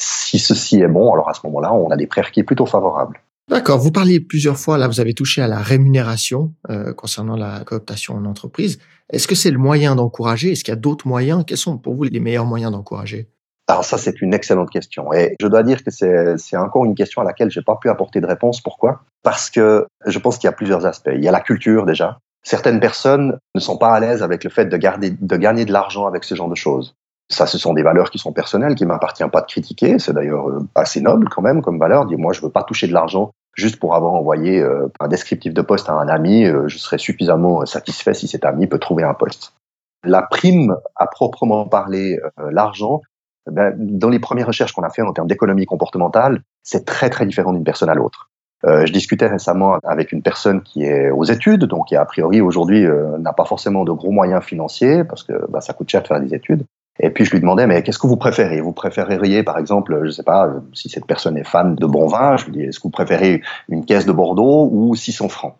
Si 0.00 0.38
ceci 0.38 0.80
est 0.80 0.88
bon, 0.88 1.12
alors 1.12 1.28
à 1.28 1.34
ce 1.34 1.40
moment-là, 1.44 1.72
on 1.72 1.90
a 1.90 1.96
des 1.96 2.06
prérequis 2.06 2.42
plutôt 2.42 2.66
favorables. 2.66 3.20
D'accord. 3.48 3.78
Vous 3.78 3.92
parliez 3.92 4.20
plusieurs 4.20 4.56
fois, 4.56 4.78
là, 4.78 4.88
vous 4.88 5.00
avez 5.00 5.12
touché 5.12 5.42
à 5.42 5.48
la 5.48 5.58
rémunération 5.58 6.54
euh, 6.70 6.94
concernant 6.94 7.36
la 7.36 7.60
cooptation 7.60 8.14
en 8.14 8.24
entreprise. 8.24 8.78
Est-ce 9.10 9.28
que 9.28 9.34
c'est 9.34 9.50
le 9.50 9.58
moyen 9.58 9.94
d'encourager? 9.96 10.52
Est-ce 10.52 10.64
qu'il 10.64 10.72
y 10.72 10.76
a 10.76 10.80
d'autres 10.80 11.06
moyens? 11.06 11.44
Quels 11.46 11.58
sont 11.58 11.76
pour 11.76 11.94
vous 11.94 12.04
les 12.04 12.20
meilleurs 12.20 12.46
moyens 12.46 12.72
d'encourager? 12.72 13.28
Alors 13.68 13.84
ça, 13.84 13.98
c'est 13.98 14.20
une 14.20 14.34
excellente 14.34 14.70
question. 14.70 15.12
Et 15.12 15.36
je 15.40 15.46
dois 15.46 15.62
dire 15.62 15.82
que 15.84 15.90
c'est 15.90 16.56
encore 16.56 16.84
une 16.84 16.94
question 16.94 17.22
à 17.22 17.24
laquelle 17.24 17.50
j'ai 17.50 17.62
pas 17.62 17.76
pu 17.76 17.88
apporter 17.88 18.20
de 18.20 18.26
réponse. 18.26 18.60
Pourquoi? 18.60 19.02
Parce 19.22 19.50
que 19.50 19.86
je 20.06 20.18
pense 20.18 20.38
qu'il 20.38 20.48
y 20.48 20.52
a 20.52 20.52
plusieurs 20.52 20.84
aspects. 20.86 21.12
Il 21.14 21.24
y 21.24 21.28
a 21.28 21.32
la 21.32 21.40
culture 21.40 21.86
déjà. 21.86 22.18
Certaines 22.42 22.80
personnes 22.80 23.38
ne 23.54 23.60
sont 23.60 23.78
pas 23.78 23.94
à 23.94 24.00
l'aise 24.00 24.22
avec 24.22 24.44
le 24.44 24.50
fait 24.50 24.66
de, 24.66 24.76
garder, 24.76 25.10
de 25.10 25.36
gagner 25.36 25.64
de 25.64 25.72
l'argent 25.72 26.06
avec 26.06 26.24
ce 26.24 26.34
genre 26.34 26.50
de 26.50 26.54
choses. 26.54 26.94
Ça, 27.30 27.46
ce 27.46 27.56
sont 27.56 27.72
des 27.72 27.82
valeurs 27.82 28.10
qui 28.10 28.18
sont 28.18 28.32
personnelles, 28.32 28.74
qui 28.74 28.84
m'appartient 28.84 29.24
pas 29.32 29.40
de 29.40 29.46
critiquer. 29.46 29.98
C'est 29.98 30.12
d'ailleurs 30.12 30.50
euh, 30.50 30.60
assez 30.74 31.00
noble 31.00 31.30
quand 31.30 31.40
même 31.40 31.62
comme 31.62 31.78
valeur. 31.78 32.04
Dire 32.04 32.18
moi, 32.18 32.34
je 32.34 32.42
veux 32.42 32.50
pas 32.50 32.64
toucher 32.64 32.86
de 32.86 32.92
l'argent 32.92 33.32
juste 33.54 33.78
pour 33.78 33.94
avoir 33.94 34.14
envoyé 34.14 34.60
euh, 34.60 34.88
un 35.00 35.08
descriptif 35.08 35.54
de 35.54 35.62
poste 35.62 35.88
à 35.88 35.94
un 35.94 36.08
ami. 36.08 36.44
Euh, 36.44 36.68
je 36.68 36.78
serais 36.78 36.98
suffisamment 36.98 37.64
satisfait 37.66 38.14
si 38.14 38.28
cet 38.28 38.44
ami 38.44 38.66
peut 38.66 38.78
trouver 38.78 39.04
un 39.04 39.14
poste. 39.14 39.52
La 40.04 40.22
prime, 40.22 40.76
à 40.96 41.06
proprement 41.06 41.66
parler, 41.66 42.18
l'argent, 42.50 43.00
ben, 43.50 43.74
dans 43.78 44.10
les 44.10 44.18
premières 44.18 44.46
recherches 44.46 44.72
qu'on 44.72 44.82
a 44.82 44.90
fait 44.90 45.00
en 45.00 45.14
termes 45.14 45.28
d'économie 45.28 45.64
comportementale, 45.64 46.42
c'est 46.62 46.84
très 46.84 47.08
très 47.08 47.24
différent 47.24 47.52
d'une 47.52 47.64
personne 47.64 47.88
à 47.88 47.94
l'autre. 47.94 48.30
Euh, 48.64 48.86
je 48.86 48.92
discutais 48.92 49.26
récemment 49.26 49.78
avec 49.82 50.12
une 50.12 50.22
personne 50.22 50.62
qui 50.62 50.84
est 50.84 51.10
aux 51.10 51.24
études, 51.24 51.64
donc 51.64 51.88
qui 51.88 51.96
a 51.96 52.04
priori 52.04 52.40
aujourd'hui 52.40 52.86
euh, 52.86 53.18
n'a 53.18 53.34
pas 53.34 53.44
forcément 53.44 53.84
de 53.84 53.92
gros 53.92 54.10
moyens 54.10 54.42
financiers 54.42 55.04
parce 55.04 55.22
que 55.22 55.32
bah, 55.50 55.60
ça 55.60 55.74
coûte 55.74 55.90
cher 55.90 56.02
de 56.02 56.06
faire 56.06 56.20
des 56.20 56.34
études. 56.34 56.64
Et 57.00 57.10
puis 57.10 57.24
je 57.24 57.32
lui 57.32 57.40
demandais 57.40 57.66
mais 57.66 57.82
qu'est-ce 57.82 57.98
que 57.98 58.06
vous 58.06 58.16
préférez? 58.16 58.60
Vous 58.60 58.72
préféreriez 58.72 59.42
par 59.42 59.58
exemple, 59.58 60.00
je 60.04 60.10
sais 60.10 60.22
pas, 60.22 60.48
si 60.72 60.88
cette 60.88 61.06
personne 61.06 61.36
est 61.36 61.44
fan 61.44 61.74
de 61.74 61.86
bon 61.86 62.06
vin, 62.06 62.36
je 62.36 62.46
lui 62.46 62.52
dis 62.52 62.62
est-ce 62.62 62.78
que 62.78 62.84
vous 62.84 62.90
préférez 62.90 63.42
une 63.68 63.84
caisse 63.84 64.06
de 64.06 64.12
Bordeaux 64.12 64.68
ou 64.72 64.94
600 64.94 65.28
francs? 65.28 65.56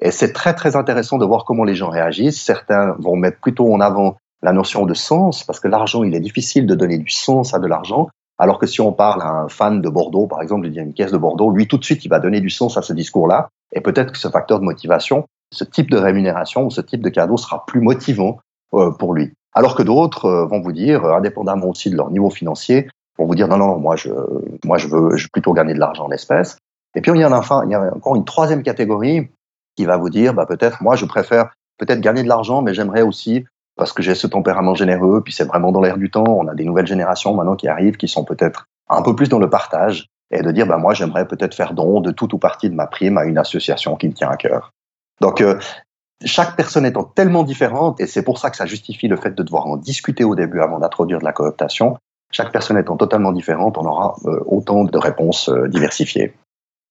Et 0.00 0.10
c'est 0.10 0.32
très 0.32 0.54
très 0.54 0.76
intéressant 0.76 1.18
de 1.18 1.26
voir 1.26 1.44
comment 1.44 1.64
les 1.64 1.74
gens 1.74 1.90
réagissent. 1.90 2.42
Certains 2.42 2.94
vont 2.98 3.16
mettre 3.16 3.40
plutôt 3.40 3.72
en 3.72 3.80
avant 3.80 4.16
la 4.42 4.52
notion 4.52 4.86
de 4.86 4.94
sens, 4.94 5.44
parce 5.44 5.60
que 5.60 5.68
l'argent, 5.68 6.04
il 6.04 6.14
est 6.14 6.20
difficile 6.20 6.66
de 6.66 6.74
donner 6.74 6.98
du 6.98 7.10
sens 7.10 7.54
à 7.54 7.58
de 7.58 7.66
l'argent, 7.66 8.08
alors 8.38 8.58
que 8.58 8.66
si 8.66 8.80
on 8.80 8.92
parle 8.92 9.20
à 9.22 9.28
un 9.28 9.48
fan 9.48 9.80
de 9.80 9.88
Bordeaux, 9.88 10.28
par 10.28 10.40
exemple, 10.42 10.68
il 10.68 10.74
y 10.74 10.78
a 10.78 10.82
une 10.82 10.94
caisse 10.94 11.10
de 11.10 11.18
Bordeaux, 11.18 11.50
lui, 11.50 11.66
tout 11.66 11.76
de 11.76 11.84
suite, 11.84 12.04
il 12.04 12.08
va 12.08 12.20
donner 12.20 12.40
du 12.40 12.50
sens 12.50 12.76
à 12.76 12.82
ce 12.82 12.92
discours-là, 12.92 13.48
et 13.72 13.80
peut-être 13.80 14.12
que 14.12 14.18
ce 14.18 14.28
facteur 14.28 14.60
de 14.60 14.64
motivation, 14.64 15.26
ce 15.52 15.64
type 15.64 15.90
de 15.90 15.96
rémunération 15.96 16.64
ou 16.64 16.70
ce 16.70 16.80
type 16.80 17.02
de 17.02 17.08
cadeau 17.08 17.36
sera 17.36 17.66
plus 17.66 17.80
motivant 17.80 18.38
euh, 18.74 18.92
pour 18.92 19.12
lui. 19.14 19.32
Alors 19.58 19.74
que 19.74 19.82
d'autres 19.82 20.26
euh, 20.26 20.46
vont 20.46 20.60
vous 20.60 20.70
dire, 20.70 21.04
euh, 21.04 21.16
indépendamment 21.16 21.66
aussi 21.66 21.90
de 21.90 21.96
leur 21.96 22.12
niveau 22.12 22.30
financier, 22.30 22.88
vont 23.18 23.26
vous 23.26 23.34
dire 23.34 23.48
non, 23.48 23.56
non, 23.56 23.76
moi, 23.80 23.96
je, 23.96 24.10
moi, 24.64 24.78
je 24.78 24.86
veux, 24.86 25.16
je 25.16 25.26
plutôt 25.26 25.52
gagner 25.52 25.74
de 25.74 25.80
l'argent 25.80 26.06
en 26.06 26.12
espèces. 26.12 26.58
Et 26.94 27.00
puis, 27.00 27.10
il 27.10 27.18
y, 27.18 27.24
a 27.24 27.36
enfin, 27.36 27.64
il 27.64 27.72
y 27.72 27.74
a 27.74 27.92
encore 27.92 28.14
une 28.14 28.24
troisième 28.24 28.62
catégorie 28.62 29.28
qui 29.74 29.84
va 29.84 29.96
vous 29.96 30.10
dire, 30.10 30.32
bah, 30.32 30.46
peut-être, 30.46 30.80
moi, 30.80 30.94
je 30.94 31.06
préfère 31.06 31.50
peut-être 31.76 32.00
gagner 32.00 32.22
de 32.22 32.28
l'argent, 32.28 32.62
mais 32.62 32.72
j'aimerais 32.72 33.02
aussi 33.02 33.46
parce 33.74 33.92
que 33.92 34.00
j'ai 34.00 34.14
ce 34.14 34.28
tempérament 34.28 34.76
généreux, 34.76 35.22
puis 35.24 35.32
c'est 35.32 35.44
vraiment 35.44 35.72
dans 35.72 35.80
l'air 35.80 35.98
du 35.98 36.08
temps. 36.08 36.26
On 36.28 36.46
a 36.46 36.54
des 36.54 36.64
nouvelles 36.64 36.86
générations 36.86 37.34
maintenant 37.34 37.56
qui 37.56 37.66
arrivent, 37.66 37.96
qui 37.96 38.06
sont 38.06 38.24
peut-être 38.24 38.66
un 38.88 39.02
peu 39.02 39.16
plus 39.16 39.28
dans 39.28 39.40
le 39.40 39.50
partage. 39.50 40.06
et 40.30 40.42
de 40.42 40.52
dire, 40.52 40.68
bah, 40.68 40.76
moi, 40.76 40.94
j'aimerais 40.94 41.26
peut-être 41.26 41.54
faire 41.54 41.74
don 41.74 42.00
de 42.00 42.12
tout 42.12 42.32
ou 42.32 42.38
partie 42.38 42.70
de 42.70 42.76
ma 42.76 42.86
prime 42.86 43.18
à 43.18 43.24
une 43.24 43.38
association 43.38 43.96
qui 43.96 44.06
me 44.06 44.12
tient 44.12 44.30
à 44.30 44.36
cœur. 44.36 44.70
Donc, 45.20 45.40
euh, 45.40 45.58
chaque 46.24 46.56
personne 46.56 46.84
étant 46.84 47.04
tellement 47.04 47.44
différente, 47.44 48.00
et 48.00 48.06
c'est 48.06 48.22
pour 48.22 48.38
ça 48.38 48.50
que 48.50 48.56
ça 48.56 48.66
justifie 48.66 49.08
le 49.08 49.16
fait 49.16 49.34
de 49.34 49.42
devoir 49.42 49.66
en 49.66 49.76
discuter 49.76 50.24
au 50.24 50.34
début 50.34 50.60
avant 50.60 50.78
d'introduire 50.78 51.20
de 51.20 51.24
la 51.24 51.32
cooptation, 51.32 51.96
chaque 52.30 52.52
personne 52.52 52.76
étant 52.76 52.96
totalement 52.96 53.32
différente, 53.32 53.78
on 53.78 53.86
aura 53.86 54.16
euh, 54.26 54.40
autant 54.46 54.84
de 54.84 54.98
réponses 54.98 55.48
euh, 55.48 55.68
diversifiées. 55.68 56.34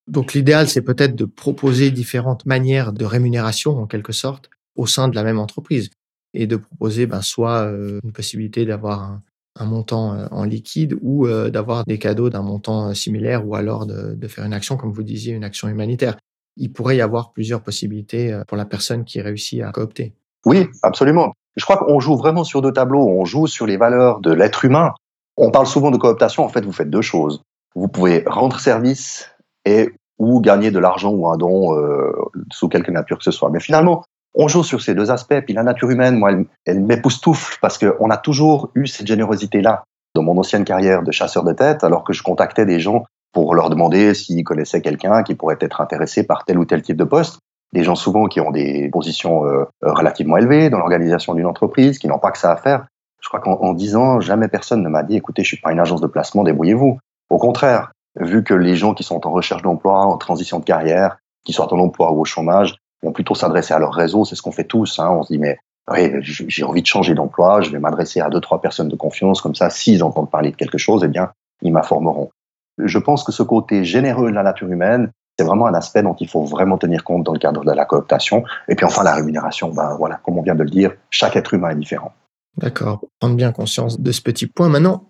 Donc 0.07 0.33
l'idéal, 0.33 0.67
c'est 0.69 0.81
peut-être 0.81 1.15
de 1.15 1.25
proposer 1.25 1.91
différentes 1.91 2.45
manières 2.45 2.93
de 2.93 3.05
rémunération, 3.05 3.77
en 3.77 3.87
quelque 3.87 4.13
sorte, 4.13 4.49
au 4.75 4.87
sein 4.87 5.09
de 5.09 5.15
la 5.15 5.23
même 5.23 5.37
entreprise, 5.37 5.89
et 6.33 6.47
de 6.47 6.55
proposer 6.55 7.07
ben, 7.07 7.21
soit 7.21 7.63
une 7.63 8.11
possibilité 8.11 8.65
d'avoir 8.65 9.19
un, 9.55 9.65
montant 9.65 10.13
euh, 10.13 10.27
en 10.31 10.43
liquide 10.43 10.97
ou 11.01 11.25
euh, 11.25 11.49
d'avoir 11.49 11.83
des 11.85 11.97
cadeaux 11.97 12.29
d'un 12.29 12.43
montant 12.43 12.89
euh, 12.89 12.93
similaire 12.93 13.47
ou 13.47 13.55
alors 13.55 13.85
de, 13.85 14.27
faire 14.27 14.45
une 14.45 14.53
action, 14.53 14.77
comme 14.77 14.91
vous 14.91 15.03
disiez, 15.03 15.33
une 15.33 15.43
action 15.43 15.67
humanitaire. 15.67 16.17
Il 16.57 16.73
pourrait 16.73 16.97
y 16.97 17.01
avoir 17.01 17.31
plusieurs 17.31 17.61
possibilités 17.61 18.41
pour 18.47 18.57
la 18.57 18.65
personne 18.65 19.05
qui 19.05 19.21
réussit 19.21 19.61
à 19.61 19.71
coopter. 19.71 20.13
Oui, 20.45 20.67
absolument. 20.83 21.33
Je 21.55 21.63
crois 21.63 21.77
qu'on 21.77 21.99
joue 21.99 22.17
vraiment 22.17 22.43
sur 22.43 22.61
deux 22.61 22.73
tableaux. 22.73 23.07
On 23.07 23.25
joue 23.25 23.47
sur 23.47 23.65
les 23.65 23.77
valeurs 23.77 24.19
de 24.19 24.31
l'être 24.31 24.65
humain. 24.65 24.93
On 25.37 25.51
parle 25.51 25.67
souvent 25.67 25.91
de 25.91 25.97
cooptation. 25.97 26.43
En 26.43 26.49
fait, 26.49 26.65
vous 26.65 26.71
faites 26.71 26.89
deux 26.89 27.01
choses. 27.01 27.41
Vous 27.75 27.87
pouvez 27.87 28.23
rendre 28.25 28.59
service 28.59 29.29
et 29.65 29.89
ou 30.19 30.41
gagner 30.41 30.71
de 30.71 30.79
l'argent 30.79 31.11
ou 31.11 31.27
un 31.29 31.37
don 31.37 31.75
sous 32.51 32.69
quelque 32.69 32.91
nature 32.91 33.17
que 33.17 33.23
ce 33.23 33.31
soit. 33.31 33.49
Mais 33.49 33.59
finalement, 33.59 34.03
on 34.33 34.47
joue 34.47 34.63
sur 34.63 34.81
ces 34.81 34.95
deux 34.95 35.11
aspects. 35.11 35.39
Puis 35.41 35.53
la 35.53 35.63
nature 35.63 35.89
humaine, 35.89 36.17
moi, 36.17 36.31
elle, 36.31 36.45
elle 36.65 36.81
m'époustoufle 36.81 37.57
parce 37.61 37.77
qu'on 37.77 38.09
a 38.09 38.17
toujours 38.17 38.69
eu 38.75 38.87
cette 38.87 39.07
générosité-là 39.07 39.83
dans 40.15 40.23
mon 40.23 40.37
ancienne 40.37 40.63
carrière 40.63 41.03
de 41.03 41.11
chasseur 41.11 41.43
de 41.43 41.53
tête, 41.53 41.83
alors 41.83 42.03
que 42.03 42.13
je 42.13 42.23
contactais 42.23 42.65
des 42.65 42.79
gens 42.79 43.03
pour 43.37 43.53
leur 43.53 43.69
demander 43.69 44.15
s'ils 44.15 44.43
connaissaient 44.43 44.81
quelqu'un 44.81 45.21
qui 45.21 45.35
pourrait 45.35 45.59
être 45.61 45.79
intéressé 45.79 46.23
par 46.23 46.43
tel 46.43 46.57
ou 46.57 46.65
tel 46.65 46.81
type 46.81 46.97
de 46.97 47.03
poste. 47.03 47.37
Des 47.71 47.83
gens 47.83 47.93
souvent 47.93 48.25
qui 48.25 48.41
ont 48.41 48.49
des 48.49 48.89
positions 48.89 49.45
euh, 49.45 49.65
relativement 49.83 50.37
élevées 50.37 50.71
dans 50.71 50.79
l'organisation 50.79 51.35
d'une 51.35 51.45
entreprise, 51.45 51.99
qui 51.99 52.07
n'ont 52.07 52.17
pas 52.17 52.31
que 52.31 52.39
ça 52.39 52.51
à 52.51 52.55
faire. 52.55 52.87
Je 53.21 53.27
crois 53.27 53.39
qu'en 53.39 53.73
dix 53.73 53.95
ans, 53.95 54.19
jamais 54.21 54.47
personne 54.47 54.81
ne 54.81 54.89
m'a 54.89 55.03
dit, 55.03 55.17
écoutez, 55.17 55.43
je 55.43 55.49
suis 55.49 55.61
pas 55.61 55.71
une 55.71 55.79
agence 55.79 56.01
de 56.01 56.07
placement, 56.07 56.43
débrouillez-vous. 56.43 56.97
Au 57.29 57.37
contraire, 57.37 57.91
vu 58.19 58.43
que 58.43 58.55
les 58.55 58.75
gens 58.75 58.95
qui 58.95 59.03
sont 59.03 59.27
en 59.27 59.29
recherche 59.29 59.61
d'emploi, 59.61 59.99
en 59.99 60.17
transition 60.17 60.57
de 60.57 60.65
carrière, 60.65 61.19
qui 61.45 61.53
soient 61.53 61.71
en 61.71 61.77
emploi 61.77 62.11
ou 62.13 62.21
au 62.21 62.25
chômage, 62.25 62.77
vont 63.03 63.11
plutôt 63.11 63.35
s'adresser 63.35 63.75
à 63.75 63.77
leur 63.77 63.93
réseau. 63.93 64.25
C'est 64.25 64.33
ce 64.33 64.41
qu'on 64.41 64.51
fait 64.51 64.63
tous. 64.63 64.97
Hein. 64.97 65.11
On 65.11 65.21
se 65.21 65.31
dit, 65.31 65.37
mais 65.37 65.59
oui, 65.91 66.09
j'ai 66.23 66.63
envie 66.63 66.81
de 66.81 66.87
changer 66.87 67.13
d'emploi, 67.13 67.61
je 67.61 67.69
vais 67.69 67.77
m'adresser 67.77 68.19
à 68.19 68.31
deux, 68.31 68.41
trois 68.41 68.61
personnes 68.61 68.89
de 68.89 68.95
confiance. 68.95 69.41
Comme 69.41 69.53
ça, 69.53 69.69
s'ils 69.69 70.03
entendent 70.03 70.31
parler 70.31 70.49
de 70.49 70.55
quelque 70.55 70.79
chose, 70.79 71.03
eh 71.05 71.07
bien, 71.07 71.29
ils 71.61 71.71
m'informeront. 71.71 72.31
Je 72.77 72.99
pense 72.99 73.23
que 73.23 73.31
ce 73.31 73.43
côté 73.43 73.83
généreux 73.83 74.29
de 74.29 74.35
la 74.35 74.43
nature 74.43 74.69
humaine, 74.69 75.11
c'est 75.37 75.45
vraiment 75.45 75.67
un 75.67 75.73
aspect 75.73 76.01
dont 76.01 76.15
il 76.19 76.27
faut 76.27 76.43
vraiment 76.43 76.77
tenir 76.77 77.03
compte 77.03 77.23
dans 77.23 77.33
le 77.33 77.39
cadre 77.39 77.63
de 77.63 77.71
la 77.71 77.85
cooptation. 77.85 78.43
Et 78.67 78.75
puis 78.75 78.85
enfin, 78.85 79.03
la 79.03 79.15
rémunération, 79.15 79.71
ben 79.71 79.95
voilà, 79.97 80.19
comme 80.23 80.37
on 80.37 80.41
vient 80.41 80.55
de 80.55 80.63
le 80.63 80.69
dire, 80.69 80.93
chaque 81.09 81.35
être 81.35 81.53
humain 81.53 81.69
est 81.69 81.75
différent. 81.75 82.13
D'accord. 82.57 83.01
Prendre 83.19 83.35
bien 83.35 83.51
conscience 83.51 83.99
de 83.99 84.11
ce 84.11 84.21
petit 84.21 84.47
point. 84.47 84.67
Maintenant, 84.67 85.09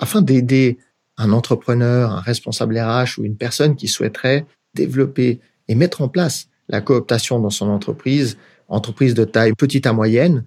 afin 0.00 0.22
d'aider 0.22 0.78
un 1.18 1.32
entrepreneur, 1.32 2.10
un 2.10 2.20
responsable 2.20 2.78
RH 2.78 3.18
ou 3.18 3.24
une 3.24 3.36
personne 3.36 3.76
qui 3.76 3.88
souhaiterait 3.88 4.46
développer 4.74 5.40
et 5.68 5.74
mettre 5.74 6.02
en 6.02 6.08
place 6.08 6.48
la 6.68 6.80
cooptation 6.80 7.40
dans 7.40 7.50
son 7.50 7.68
entreprise, 7.68 8.38
entreprise 8.68 9.14
de 9.14 9.24
taille 9.24 9.52
petite 9.54 9.86
à 9.86 9.92
moyenne, 9.92 10.44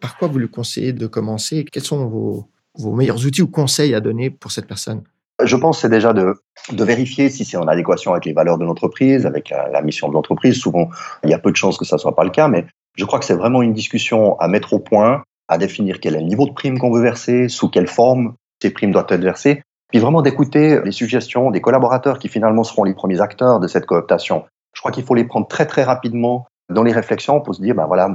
par 0.00 0.16
quoi 0.16 0.28
vous 0.28 0.38
lui 0.38 0.48
conseillez 0.48 0.92
de 0.92 1.06
commencer? 1.06 1.64
Quels 1.70 1.84
sont 1.84 2.06
vos, 2.06 2.48
meilleurs 2.92 3.24
outils 3.24 3.42
ou 3.42 3.48
conseils 3.48 3.94
à 3.94 4.00
donner 4.00 4.30
pour 4.30 4.50
cette 4.50 4.66
personne? 4.66 5.02
Je 5.44 5.56
pense 5.56 5.80
c'est 5.80 5.88
déjà 5.88 6.12
de, 6.12 6.34
vérifier 6.72 7.30
si 7.30 7.44
c'est 7.44 7.56
en 7.56 7.66
adéquation 7.68 8.12
avec 8.12 8.24
les 8.24 8.32
valeurs 8.32 8.58
de 8.58 8.64
l'entreprise, 8.64 9.26
avec 9.26 9.50
la, 9.50 9.82
mission 9.82 10.08
de 10.08 10.14
l'entreprise. 10.14 10.56
Souvent, 10.56 10.88
il 11.24 11.30
y 11.30 11.34
a 11.34 11.38
peu 11.38 11.50
de 11.50 11.56
chances 11.56 11.78
que 11.78 11.84
ça 11.84 11.98
soit 11.98 12.14
pas 12.14 12.24
le 12.24 12.30
cas, 12.30 12.48
mais 12.48 12.66
je 12.96 13.04
crois 13.04 13.18
que 13.18 13.24
c'est 13.24 13.34
vraiment 13.34 13.62
une 13.62 13.72
discussion 13.72 14.38
à 14.38 14.48
mettre 14.48 14.72
au 14.72 14.78
point, 14.78 15.22
à 15.48 15.58
définir 15.58 16.00
quel 16.00 16.14
est 16.14 16.20
le 16.20 16.26
niveau 16.26 16.46
de 16.46 16.52
prime 16.52 16.78
qu'on 16.78 16.92
veut 16.92 17.02
verser, 17.02 17.48
sous 17.48 17.68
quelle 17.68 17.88
forme 17.88 18.34
ces 18.62 18.70
primes 18.70 18.92
doivent 18.92 19.06
être 19.08 19.22
versées, 19.22 19.62
puis 19.90 19.98
vraiment 19.98 20.22
d'écouter 20.22 20.80
les 20.84 20.92
suggestions 20.92 21.50
des 21.50 21.60
collaborateurs 21.60 22.18
qui 22.18 22.28
finalement 22.28 22.62
seront 22.62 22.84
les 22.84 22.94
premiers 22.94 23.20
acteurs 23.20 23.58
de 23.58 23.66
cette 23.66 23.86
cooptation. 23.86 24.44
Je 24.74 24.80
crois 24.80 24.92
qu'il 24.92 25.04
faut 25.04 25.14
les 25.14 25.24
prendre 25.24 25.48
très 25.48 25.66
très 25.66 25.82
rapidement 25.82 26.46
dans 26.68 26.82
les 26.82 26.92
réflexions 26.92 27.40
pour 27.40 27.54
se 27.54 27.62
dire, 27.62 27.74
ben 27.74 27.86
voilà, 27.86 28.14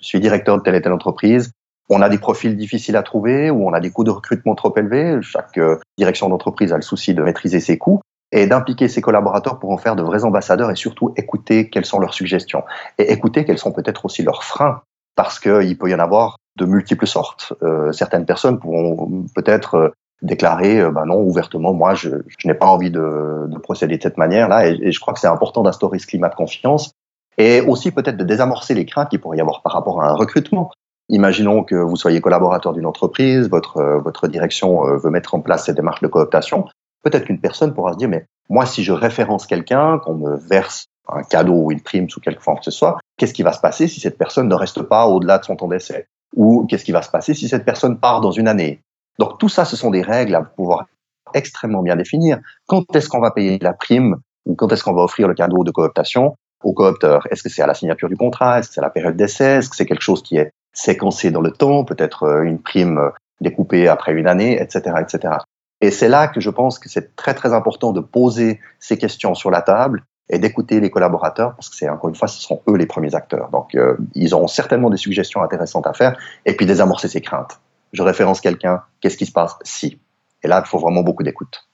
je 0.00 0.06
suis 0.06 0.20
directeur 0.20 0.58
de 0.58 0.62
telle 0.62 0.74
et 0.74 0.82
telle 0.82 0.92
entreprise, 0.92 1.52
on 1.90 2.00
a 2.00 2.08
des 2.08 2.18
profils 2.18 2.56
difficiles 2.56 2.96
à 2.96 3.02
trouver 3.02 3.50
ou 3.50 3.66
on 3.66 3.72
a 3.72 3.80
des 3.80 3.90
coûts 3.90 4.04
de 4.04 4.10
recrutement 4.10 4.54
trop 4.54 4.74
élevés. 4.76 5.18
Chaque 5.22 5.58
euh, 5.58 5.78
direction 5.98 6.28
d'entreprise 6.28 6.72
a 6.72 6.76
le 6.76 6.82
souci 6.82 7.14
de 7.14 7.22
maîtriser 7.22 7.60
ses 7.60 7.78
coûts 7.78 8.00
et 8.32 8.46
d'impliquer 8.46 8.88
ses 8.88 9.00
collaborateurs 9.00 9.58
pour 9.58 9.70
en 9.70 9.76
faire 9.76 9.96
de 9.96 10.02
vrais 10.02 10.24
ambassadeurs 10.24 10.70
et 10.70 10.76
surtout 10.76 11.12
écouter 11.16 11.68
quelles 11.68 11.84
sont 11.84 12.00
leurs 12.00 12.14
suggestions 12.14 12.64
et 12.98 13.12
écouter 13.12 13.44
quels 13.44 13.58
sont 13.58 13.72
peut-être 13.72 14.06
aussi 14.06 14.22
leurs 14.22 14.44
freins 14.44 14.80
parce 15.14 15.38
qu'il 15.38 15.78
peut 15.78 15.90
y 15.90 15.94
en 15.94 16.00
avoir 16.00 16.36
de 16.56 16.64
multiples 16.64 17.06
sortes. 17.06 17.52
Euh, 17.62 17.92
certaines 17.92 18.24
personnes 18.24 18.58
pourront 18.58 19.26
peut-être 19.34 19.74
euh, 19.74 19.88
déclarer 20.22 20.90
bah 20.90 21.04
non 21.04 21.20
ouvertement 21.20 21.74
moi 21.74 21.94
je, 21.94 22.08
n'ai 22.46 22.54
pas 22.54 22.66
envie 22.66 22.90
de, 22.90 23.46
de, 23.46 23.58
procéder 23.58 23.98
de 23.98 24.02
cette 24.02 24.16
manière 24.16 24.48
là 24.48 24.66
et, 24.66 24.90
je 24.90 24.98
crois 25.00 25.12
que 25.12 25.20
c'est 25.20 25.26
important 25.26 25.62
d'instaurer 25.62 25.98
ce 25.98 26.06
climat 26.06 26.30
de 26.30 26.34
confiance 26.34 26.92
et 27.36 27.60
aussi 27.60 27.90
peut-être 27.90 28.16
de 28.16 28.24
désamorcer 28.24 28.72
les 28.74 28.86
craintes 28.86 29.10
qu'il 29.10 29.20
pourrait 29.20 29.36
y 29.36 29.40
avoir 29.40 29.60
par 29.60 29.72
rapport 29.72 30.02
à 30.02 30.08
un 30.08 30.14
recrutement. 30.14 30.70
Imaginons 31.08 31.64
que 31.64 31.74
vous 31.74 31.96
soyez 31.96 32.20
collaborateur 32.20 32.72
d'une 32.72 32.86
entreprise, 32.86 33.48
votre 33.48 33.76
euh, 33.76 33.98
votre 33.98 34.26
direction 34.26 34.86
euh, 34.86 34.96
veut 34.96 35.10
mettre 35.10 35.34
en 35.34 35.40
place 35.40 35.66
cette 35.66 35.76
démarche 35.76 36.00
de 36.00 36.08
cooptation. 36.08 36.66
Peut-être 37.02 37.26
qu'une 37.26 37.40
personne 37.40 37.74
pourra 37.74 37.92
se 37.92 37.98
dire 37.98 38.08
mais 38.08 38.26
moi 38.48 38.64
si 38.64 38.82
je 38.82 38.92
référence 38.92 39.46
quelqu'un, 39.46 39.98
qu'on 39.98 40.14
me 40.14 40.36
verse 40.36 40.86
un 41.08 41.22
cadeau 41.22 41.64
ou 41.64 41.72
une 41.72 41.82
prime 41.82 42.08
sous 42.08 42.20
quelque 42.20 42.42
forme 42.42 42.58
que 42.58 42.64
ce 42.64 42.70
soit, 42.70 42.98
qu'est-ce 43.18 43.34
qui 43.34 43.42
va 43.42 43.52
se 43.52 43.60
passer 43.60 43.88
si 43.88 44.00
cette 44.00 44.16
personne 44.16 44.48
ne 44.48 44.54
reste 44.54 44.82
pas 44.82 45.06
au-delà 45.06 45.38
de 45.38 45.44
son 45.44 45.56
temps 45.56 45.68
d'essai? 45.68 46.06
Ou 46.34 46.66
qu'est-ce 46.66 46.84
qui 46.84 46.92
va 46.92 47.02
se 47.02 47.10
passer 47.10 47.34
si 47.34 47.48
cette 47.48 47.66
personne 47.66 47.98
part 47.98 48.22
dans 48.22 48.32
une 48.32 48.48
année? 48.48 48.80
Donc 49.18 49.38
tout 49.38 49.50
ça, 49.50 49.66
ce 49.66 49.76
sont 49.76 49.90
des 49.90 50.02
règles 50.02 50.34
à 50.34 50.42
pouvoir 50.42 50.86
extrêmement 51.34 51.82
bien 51.82 51.96
définir. 51.96 52.38
Quand 52.66 52.84
est-ce 52.96 53.08
qu'on 53.08 53.20
va 53.20 53.30
payer 53.30 53.58
la 53.60 53.74
prime 53.74 54.16
ou 54.46 54.54
quand 54.54 54.72
est-ce 54.72 54.82
qu'on 54.82 54.94
va 54.94 55.02
offrir 55.02 55.28
le 55.28 55.34
cadeau 55.34 55.64
de 55.64 55.70
cooptation 55.70 56.36
au 56.62 56.72
coopteur? 56.72 57.26
Est-ce 57.30 57.42
que 57.42 57.48
c'est 57.48 57.62
à 57.62 57.66
la 57.66 57.74
signature 57.74 58.08
du 58.08 58.16
contrat? 58.16 58.58
Est-ce 58.58 58.68
que 58.68 58.74
c'est 58.74 58.80
à 58.80 58.84
la 58.84 58.90
période 58.90 59.16
d'essai? 59.16 59.58
Est-ce 59.58 59.68
que 59.68 59.76
c'est 59.76 59.86
quelque 59.86 60.02
chose 60.02 60.22
qui 60.22 60.36
est 60.36 60.52
séquencé 60.74 61.30
dans 61.30 61.40
le 61.40 61.50
temps 61.50 61.84
Peut-être 61.84 62.24
euh, 62.24 62.42
une 62.42 62.60
prime 62.60 62.98
euh, 62.98 63.10
découpée 63.40 63.88
après 63.88 64.12
une 64.12 64.26
année, 64.26 64.60
etc., 64.60 64.96
etc. 65.00 65.36
Et 65.80 65.90
c'est 65.90 66.08
là 66.08 66.28
que 66.28 66.40
je 66.40 66.50
pense 66.50 66.78
que 66.78 66.88
c'est 66.88 67.16
très 67.16 67.34
très 67.34 67.52
important 67.52 67.92
de 67.92 68.00
poser 68.00 68.60
ces 68.78 68.98
questions 68.98 69.34
sur 69.34 69.50
la 69.50 69.62
table 69.62 70.04
et 70.30 70.38
d'écouter 70.38 70.80
les 70.80 70.90
collaborateurs 70.90 71.54
parce 71.54 71.68
que 71.68 71.76
c'est 71.76 71.88
encore 71.88 72.08
une 72.08 72.16
fois 72.16 72.28
ce 72.28 72.40
sont 72.40 72.62
eux 72.68 72.76
les 72.76 72.86
premiers 72.86 73.14
acteurs. 73.14 73.50
Donc 73.50 73.74
euh, 73.74 73.96
ils 74.14 74.34
auront 74.34 74.46
certainement 74.46 74.90
des 74.90 74.96
suggestions 74.96 75.42
intéressantes 75.42 75.86
à 75.86 75.92
faire 75.92 76.16
et 76.46 76.56
puis 76.56 76.66
désamorcer 76.66 77.08
ces 77.08 77.20
craintes 77.20 77.58
je 77.94 78.02
référence 78.02 78.40
quelqu'un, 78.40 78.82
qu'est-ce 79.00 79.16
qui 79.16 79.24
se 79.24 79.32
passe 79.32 79.54
si? 79.62 79.98
Et 80.42 80.48
là, 80.48 80.62
il 80.64 80.68
faut 80.68 80.78
vraiment 80.78 81.02
beaucoup 81.02 81.22
d'écoute. 81.22 81.66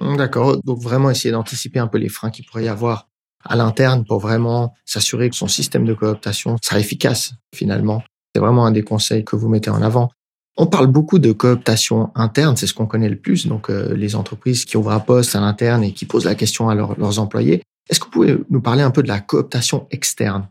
D'accord. 0.00 0.58
Donc 0.62 0.78
vraiment 0.78 1.10
essayer 1.10 1.32
d'anticiper 1.32 1.80
un 1.80 1.88
peu 1.88 1.98
les 1.98 2.10
freins 2.10 2.30
qu'il 2.30 2.44
pourrait 2.44 2.64
y 2.64 2.68
avoir 2.68 3.08
à 3.42 3.56
l'interne 3.56 4.04
pour 4.04 4.20
vraiment 4.20 4.74
s'assurer 4.84 5.30
que 5.30 5.36
son 5.36 5.48
système 5.48 5.84
de 5.84 5.94
cooptation 5.94 6.56
sera 6.62 6.78
efficace 6.78 7.32
finalement. 7.54 8.02
C'est 8.36 8.40
vraiment 8.40 8.66
un 8.66 8.70
des 8.70 8.82
conseils 8.82 9.24
que 9.24 9.34
vous 9.34 9.48
mettez 9.48 9.70
en 9.70 9.80
avant. 9.80 10.10
On 10.58 10.66
parle 10.66 10.88
beaucoup 10.88 11.18
de 11.18 11.32
cooptation 11.32 12.10
interne, 12.14 12.54
c'est 12.54 12.66
ce 12.66 12.74
qu'on 12.74 12.84
connaît 12.84 13.08
le 13.08 13.16
plus, 13.16 13.46
donc 13.46 13.70
euh, 13.70 13.94
les 13.94 14.14
entreprises 14.14 14.66
qui 14.66 14.76
ouvrent 14.76 14.92
un 14.92 15.00
poste 15.00 15.34
à 15.34 15.40
l'interne 15.40 15.82
et 15.82 15.92
qui 15.92 16.04
posent 16.04 16.26
la 16.26 16.34
question 16.34 16.68
à 16.68 16.74
leurs 16.74 17.18
employés. 17.18 17.62
Est-ce 17.88 17.98
que 17.98 18.04
vous 18.04 18.10
pouvez 18.10 18.36
nous 18.50 18.60
parler 18.60 18.82
un 18.82 18.90
peu 18.90 19.02
de 19.02 19.08
la 19.08 19.20
cooptation 19.20 19.86
externe? 19.90 20.48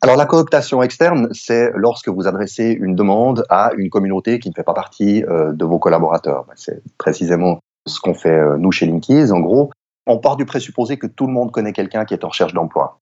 Alors 0.00 0.16
la 0.16 0.26
cooptation 0.26 0.82
externe, 0.82 1.28
c'est 1.30 1.70
lorsque 1.76 2.08
vous 2.08 2.26
adressez 2.26 2.76
une 2.80 2.96
demande 2.96 3.44
à 3.48 3.70
une 3.76 3.88
communauté 3.88 4.40
qui 4.40 4.48
ne 4.48 4.54
fait 4.54 4.64
pas 4.64 4.74
partie 4.74 5.22
euh, 5.22 5.52
de 5.52 5.64
vos 5.64 5.78
collaborateurs. 5.78 6.44
Ben, 6.48 6.54
c'est 6.56 6.82
précisément 6.98 7.60
ce 7.86 8.00
qu'on 8.00 8.14
fait 8.14 8.36
euh, 8.36 8.56
nous 8.58 8.72
chez 8.72 8.86
Linkies. 8.86 9.30
En 9.30 9.38
gros, 9.38 9.70
on 10.08 10.18
part 10.18 10.36
du 10.36 10.44
présupposé 10.44 10.96
que 10.96 11.06
tout 11.06 11.28
le 11.28 11.32
monde 11.32 11.52
connaît 11.52 11.72
quelqu'un 11.72 12.04
qui 12.04 12.14
est 12.14 12.24
en 12.24 12.30
recherche 12.30 12.52
d'emploi. 12.52 12.98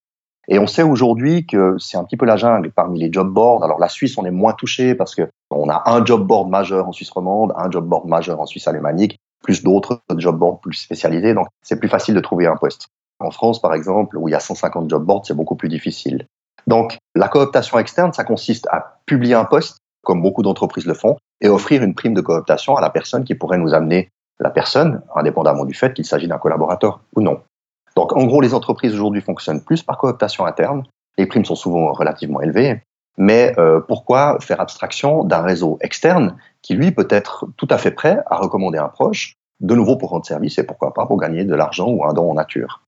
Et 0.49 0.59
on 0.59 0.66
sait 0.66 0.82
aujourd'hui 0.82 1.47
que 1.47 1.76
c'est 1.78 1.97
un 1.97 2.04
petit 2.04 2.16
peu 2.16 2.26
la 2.26 2.37
jungle 2.37 2.73
parmi 2.73 2.99
les 2.99 3.12
job 3.12 3.32
boards. 3.32 3.62
Alors 3.62 3.78
la 3.78 3.88
Suisse, 3.88 4.18
on 4.18 4.25
est 4.25 4.30
moins 4.30 4.52
touché 4.52 4.94
parce 4.94 5.14
que 5.14 5.28
on 5.50 5.68
a 5.68 5.82
un 5.87 6.04
job 6.04 6.26
board 6.26 6.49
majeur 6.49 6.88
en 6.88 6.92
Suisse 6.92 7.11
romande, 7.11 7.52
un 7.56 7.70
job 7.70 7.87
board 7.87 8.06
majeur 8.06 8.40
en 8.40 8.47
Suisse 8.47 8.66
alémanique, 8.66 9.18
plus 9.42 9.62
d'autres 9.62 10.00
job 10.16 10.38
boards 10.38 10.61
plus 10.61 10.75
spécialisés. 10.75 11.35
Donc 11.35 11.47
c'est 11.62 11.78
plus 11.78 11.88
facile 11.88 12.14
de 12.14 12.20
trouver 12.20 12.47
un 12.47 12.56
poste. 12.56 12.88
En 13.20 13.30
France, 13.30 13.61
par 13.61 13.75
exemple, 13.75 14.16
où 14.16 14.28
il 14.28 14.32
y 14.32 14.35
a 14.35 14.40
150 14.40 14.88
job 14.88 15.04
boards, 15.04 15.26
c'est 15.26 15.35
beaucoup 15.35 15.54
plus 15.54 15.68
difficile. 15.68 16.26
Donc, 16.66 16.99
la 17.14 17.28
cooptation 17.28 17.78
externe, 17.78 18.12
ça 18.12 18.25
consiste 18.25 18.66
à 18.70 19.00
publier 19.06 19.35
un 19.35 19.44
poste, 19.44 19.78
comme 20.02 20.23
beaucoup 20.23 20.42
d'entreprises 20.42 20.87
le 20.87 20.94
font, 20.94 21.16
et 21.40 21.49
offrir 21.49 21.82
une 21.82 21.94
prime 21.94 22.14
de 22.14 22.20
cooptation 22.20 22.76
à 22.76 22.80
la 22.80 22.90
personne 22.90 23.25
qui 23.25 23.35
pourrait 23.35 23.59
nous 23.59 23.75
amener 23.75 24.09
la 24.38 24.50
personne, 24.50 25.02
indépendamment 25.14 25.66
du 25.66 25.75
fait 25.75 25.92
qu'il 25.92 26.06
s'agit 26.06 26.28
d'un 26.28 26.38
collaborateur 26.38 27.00
ou 27.14 27.20
non. 27.20 27.42
Donc, 27.97 28.16
en 28.16 28.25
gros, 28.25 28.40
les 28.40 28.54
entreprises 28.54 28.94
aujourd'hui 28.94 29.20
fonctionnent 29.20 29.62
plus 29.62 29.82
par 29.82 29.99
cooptation 29.99 30.47
interne. 30.47 30.85
Les 31.18 31.26
primes 31.26 31.44
sont 31.44 31.54
souvent 31.54 31.92
relativement 31.92 32.40
élevées. 32.40 32.82
Mais 33.18 33.54
euh, 33.59 33.80
pourquoi 33.80 34.38
faire 34.40 34.61
abstraction 34.61 35.25
d'un 35.25 35.42
réseau 35.42 35.78
externe 35.80 36.37
qui, 36.62 36.75
lui, 36.75 36.92
peut 36.92 37.09
être 37.11 37.47
tout 37.56 37.68
à 37.70 37.78
fait 37.78 37.90
prêt 37.90 38.20
à 38.26 38.37
recommander 38.37 38.78
un 38.78 38.88
proche 38.88 39.35
de 39.61 39.75
nouveau 39.75 39.97
pour 39.97 40.11
rendre 40.11 40.25
service 40.25 40.59
et 40.59 40.64
pourquoi 40.64 40.94
pas 40.94 41.06
pour 41.06 41.18
gagner 41.18 41.44
de 41.44 41.54
l'argent 41.54 41.88
ou 41.88 42.04
un 42.04 42.14
don 42.14 42.30
en 42.30 42.35
nature? 42.35 42.82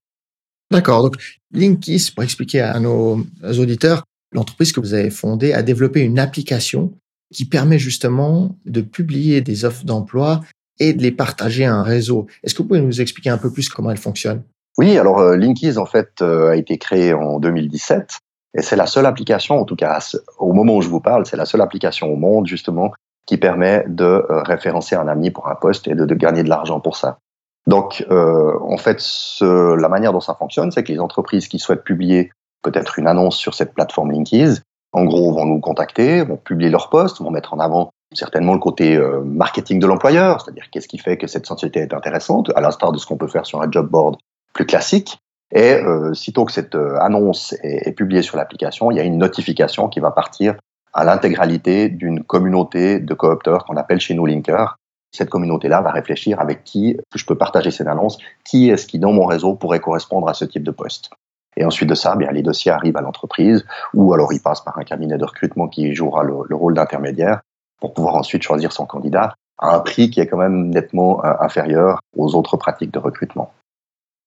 D'accord. 0.71 1.03
Donc, 1.03 1.17
Linkis, 1.51 2.11
pour 2.15 2.23
expliquer 2.23 2.61
à 2.61 2.79
nos 2.79 3.23
auditeurs, 3.43 4.03
l'entreprise 4.31 4.71
que 4.71 4.79
vous 4.79 4.93
avez 4.95 5.11
fondée 5.11 5.53
a 5.53 5.61
développé 5.61 6.01
une 6.01 6.17
application 6.17 6.93
qui 7.31 7.45
permet 7.45 7.77
justement 7.77 8.55
de 8.65 8.81
publier 8.81 9.41
des 9.41 9.65
offres 9.65 9.85
d'emploi 9.85 10.41
et 10.79 10.93
de 10.93 11.01
les 11.01 11.11
partager 11.11 11.65
à 11.65 11.75
un 11.75 11.83
réseau. 11.83 12.27
Est-ce 12.43 12.55
que 12.55 12.63
vous 12.63 12.69
pouvez 12.69 12.81
nous 12.81 13.01
expliquer 13.01 13.29
un 13.29 13.37
peu 13.37 13.51
plus 13.51 13.69
comment 13.69 13.91
elle 13.91 13.97
fonctionne? 13.97 14.43
Oui, 14.77 14.97
alors 14.97 15.19
euh, 15.19 15.35
Linkies 15.35 15.77
en 15.77 15.85
fait 15.85 16.21
euh, 16.21 16.49
a 16.49 16.55
été 16.55 16.77
créé 16.77 17.13
en 17.13 17.39
2017 17.39 18.17
et 18.55 18.61
c'est 18.61 18.75
la 18.75 18.87
seule 18.87 19.05
application, 19.05 19.59
en 19.59 19.65
tout 19.65 19.75
cas 19.75 19.99
au 20.39 20.53
moment 20.53 20.75
où 20.75 20.81
je 20.81 20.89
vous 20.89 20.99
parle, 20.99 21.25
c'est 21.25 21.37
la 21.37 21.45
seule 21.45 21.61
application 21.61 22.11
au 22.11 22.15
monde 22.15 22.47
justement 22.47 22.91
qui 23.25 23.37
permet 23.37 23.85
de 23.87 24.03
euh, 24.03 24.41
référencer 24.43 24.95
un 24.95 25.07
ami 25.07 25.31
pour 25.31 25.47
un 25.47 25.55
poste 25.55 25.87
et 25.87 25.95
de, 25.95 26.15
gagner 26.15 26.43
de 26.43 26.49
l'argent 26.49 26.79
pour 26.79 26.97
ça. 26.97 27.19
Donc, 27.67 28.05
euh, 28.11 28.59
en 28.61 28.77
fait, 28.77 29.01
la 29.39 29.87
manière 29.87 30.11
dont 30.11 30.19
ça 30.19 30.35
fonctionne, 30.35 30.71
c'est 30.71 30.83
que 30.83 30.91
les 30.91 30.99
entreprises 30.99 31.47
qui 31.47 31.59
souhaitent 31.59 31.85
publier 31.85 32.31
peut-être 32.61 32.99
une 32.99 33.07
annonce 33.07 33.37
sur 33.37 33.53
cette 33.53 33.73
plateforme 33.73 34.11
Linkies, 34.11 34.59
en 34.91 35.05
gros, 35.05 35.31
vont 35.31 35.45
nous 35.45 35.61
contacter, 35.61 36.25
vont 36.25 36.35
publier 36.35 36.69
leur 36.69 36.89
poste, 36.89 37.21
vont 37.21 37.31
mettre 37.31 37.53
en 37.53 37.59
avant 37.59 37.91
certainement 38.13 38.53
le 38.53 38.59
côté 38.59 38.99
marketing 39.23 39.79
de 39.79 39.87
l'employeur, 39.87 40.41
c'est-à-dire 40.41 40.69
qu'est-ce 40.69 40.89
qui 40.89 40.97
fait 40.97 41.17
que 41.17 41.27
cette 41.27 41.45
société 41.45 41.79
est 41.79 41.93
intéressante, 41.93 42.51
à 42.55 42.59
l'instar 42.59 42.91
de 42.91 42.97
ce 42.97 43.05
qu'on 43.05 43.17
peut 43.17 43.27
faire 43.27 43.45
sur 43.45 43.61
un 43.61 43.71
job 43.71 43.89
board 43.89 44.17
plus 44.53 44.65
classique. 44.65 45.19
Et 45.51 45.73
euh, 45.73 46.13
sitôt 46.13 46.45
que 46.45 46.51
cette 46.51 46.75
euh, 46.75 46.97
annonce 46.99 47.53
est, 47.63 47.87
est, 47.87 47.91
publiée 47.91 48.23
sur 48.23 48.37
l'application, 48.37 48.89
il 48.89 48.97
y 48.97 48.99
a 48.99 49.03
une 49.03 49.17
notification 49.17 49.87
qui 49.87 49.99
va 49.99 50.11
partir 50.11 50.55
à 50.93 51.03
l'intégralité 51.03 51.89
d'une 51.89 52.23
communauté 52.23 52.99
de 52.99 53.13
coopteurs 53.13 53.65
qu'on 53.65 53.77
appelle 53.77 53.99
chez 53.99 54.13
nous 54.13 54.25
linkers. 54.25 54.77
Cette 55.11 55.29
communauté-là 55.29 55.81
va 55.81 55.91
réfléchir 55.91 56.39
avec 56.39 56.63
qui 56.63 56.97
je 57.13 57.25
peux 57.25 57.35
partager 57.35 57.69
cette 57.69 57.87
annonce, 57.87 58.17
qui 58.45 58.69
est-ce 58.69 58.87
qui 58.87 58.97
dans 58.97 59.11
mon 59.11 59.25
réseau 59.25 59.53
pourrait 59.53 59.79
correspondre 59.79 60.27
à 60.27 60.33
ce 60.33 60.45
type 60.45 60.63
de 60.63 60.71
poste. 60.71 61.11
Et 61.55 61.65
ensuite 61.65 61.89
de 61.89 61.95
ça, 61.95 62.15
bien, 62.15 62.31
les 62.31 62.41
dossiers 62.41 62.71
arrivent 62.71 62.97
à 62.97 63.01
l'entreprise 63.01 63.63
ou 63.93 64.11
alors 64.13 64.33
ils 64.33 64.41
passent 64.41 64.63
par 64.63 64.77
un 64.79 64.83
cabinet 64.83 65.17
de 65.17 65.25
recrutement 65.25 65.67
qui 65.67 65.93
jouera 65.93 66.23
le, 66.23 66.33
le 66.47 66.55
rôle 66.55 66.73
d'intermédiaire 66.73 67.41
pour 67.79 67.93
pouvoir 67.93 68.15
ensuite 68.15 68.41
choisir 68.41 68.71
son 68.71 68.85
candidat 68.85 69.35
à 69.59 69.75
un 69.75 69.79
prix 69.79 70.09
qui 70.09 70.19
est 70.19 70.27
quand 70.27 70.37
même 70.37 70.69
nettement 70.69 71.23
euh, 71.23 71.33
inférieur 71.39 71.99
aux 72.17 72.33
autres 72.35 72.57
pratiques 72.57 72.91
de 72.91 72.99
recrutement. 72.99 73.51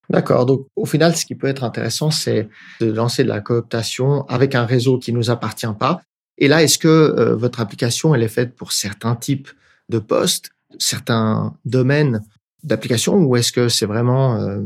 D'accord. 0.09 0.47
Donc, 0.47 0.67
au 0.77 0.87
final, 0.87 1.17
ce 1.17 1.27
qui 1.27 1.35
peut 1.35 1.47
être 1.47 1.65
intéressant, 1.65 2.11
c'est 2.11 2.49
de 2.81 2.93
lancer 2.93 3.25
de 3.25 3.29
la 3.29 3.41
cooptation 3.41 4.25
avec 4.29 4.55
un 4.55 4.65
réseau 4.65 4.99
qui 4.99 5.13
nous 5.13 5.31
appartient 5.31 5.67
pas. 5.79 6.01
Et 6.39 6.49
là, 6.49 6.63
est-ce 6.63 6.79
que 6.79 6.89
euh, 6.89 7.35
votre 7.35 7.61
application, 7.61 8.15
elle 8.15 8.23
est 8.23 8.29
faite 8.29 8.55
pour 8.55 8.73
certains 8.73 9.17
types 9.17 9.49
de 9.89 9.99
postes, 9.99 10.51
certains 10.79 11.55
domaines 11.65 12.23
d'application, 12.63 13.17
ou 13.17 13.37
est-ce 13.37 13.53
que 13.53 13.69
c'est 13.69 13.87
vraiment, 13.87 14.37
euh, 14.37 14.61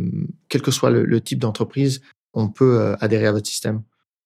quel 0.49 0.63
que 0.63 0.71
soit 0.71 0.91
le, 0.91 1.21
type 1.21 1.39
d'entreprise, 1.39 2.01
on 2.35 2.49
peut 2.49 2.79
euh, 2.79 2.97
adhérer 3.01 3.27
à 3.27 3.33
votre 3.33 3.47
système? 3.47 3.83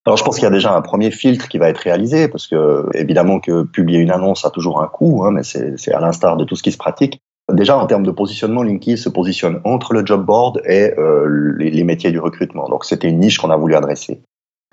Alors, 0.06 0.16
je 0.16 0.25
pense 0.25 0.37
qu'il 0.37 0.44
y 0.44 0.49
a 0.49 0.50
déjà 0.50 0.75
un 0.75 0.83
premier 0.83 1.11
filtre 1.11 1.49
qui 1.49 1.59
va 1.59 1.68
être 1.68 1.78
réalisé, 1.78 2.28
parce 2.28 2.47
que 2.47 2.87
évidemment 2.94 3.40
que 3.40 3.62
publier 3.62 4.00
une 4.00 4.11
annonce 4.11 4.44
a 4.44 4.50
toujours 4.50 4.83
un 4.83 4.87
coût, 4.87 5.25
hein, 5.25 5.30
mais 5.33 5.42
c'est 5.42 5.92
à 5.92 6.00
l'instar 6.00 6.37
de 6.37 6.44
tout 6.44 6.56
ce 6.56 6.62
qui 6.62 6.73
se 6.73 6.76
pratique. 6.76 7.21
Déjà, 7.53 7.77
en 7.77 7.87
termes 7.87 8.05
de 8.05 8.11
positionnement, 8.11 8.63
Linky 8.63 8.97
se 8.97 9.09
positionne 9.09 9.61
entre 9.65 9.93
le 9.93 10.05
job 10.05 10.25
board 10.25 10.63
et 10.65 10.95
euh, 10.99 11.55
les, 11.59 11.85
métiers 11.85 12.11
du 12.11 12.19
recrutement. 12.19 12.69
Donc, 12.69 12.85
c'était 12.85 13.09
une 13.09 13.21
niche 13.21 13.39
qu'on 13.39 13.51
a 13.51 13.57
voulu 13.57 13.75
adresser. 13.75 14.23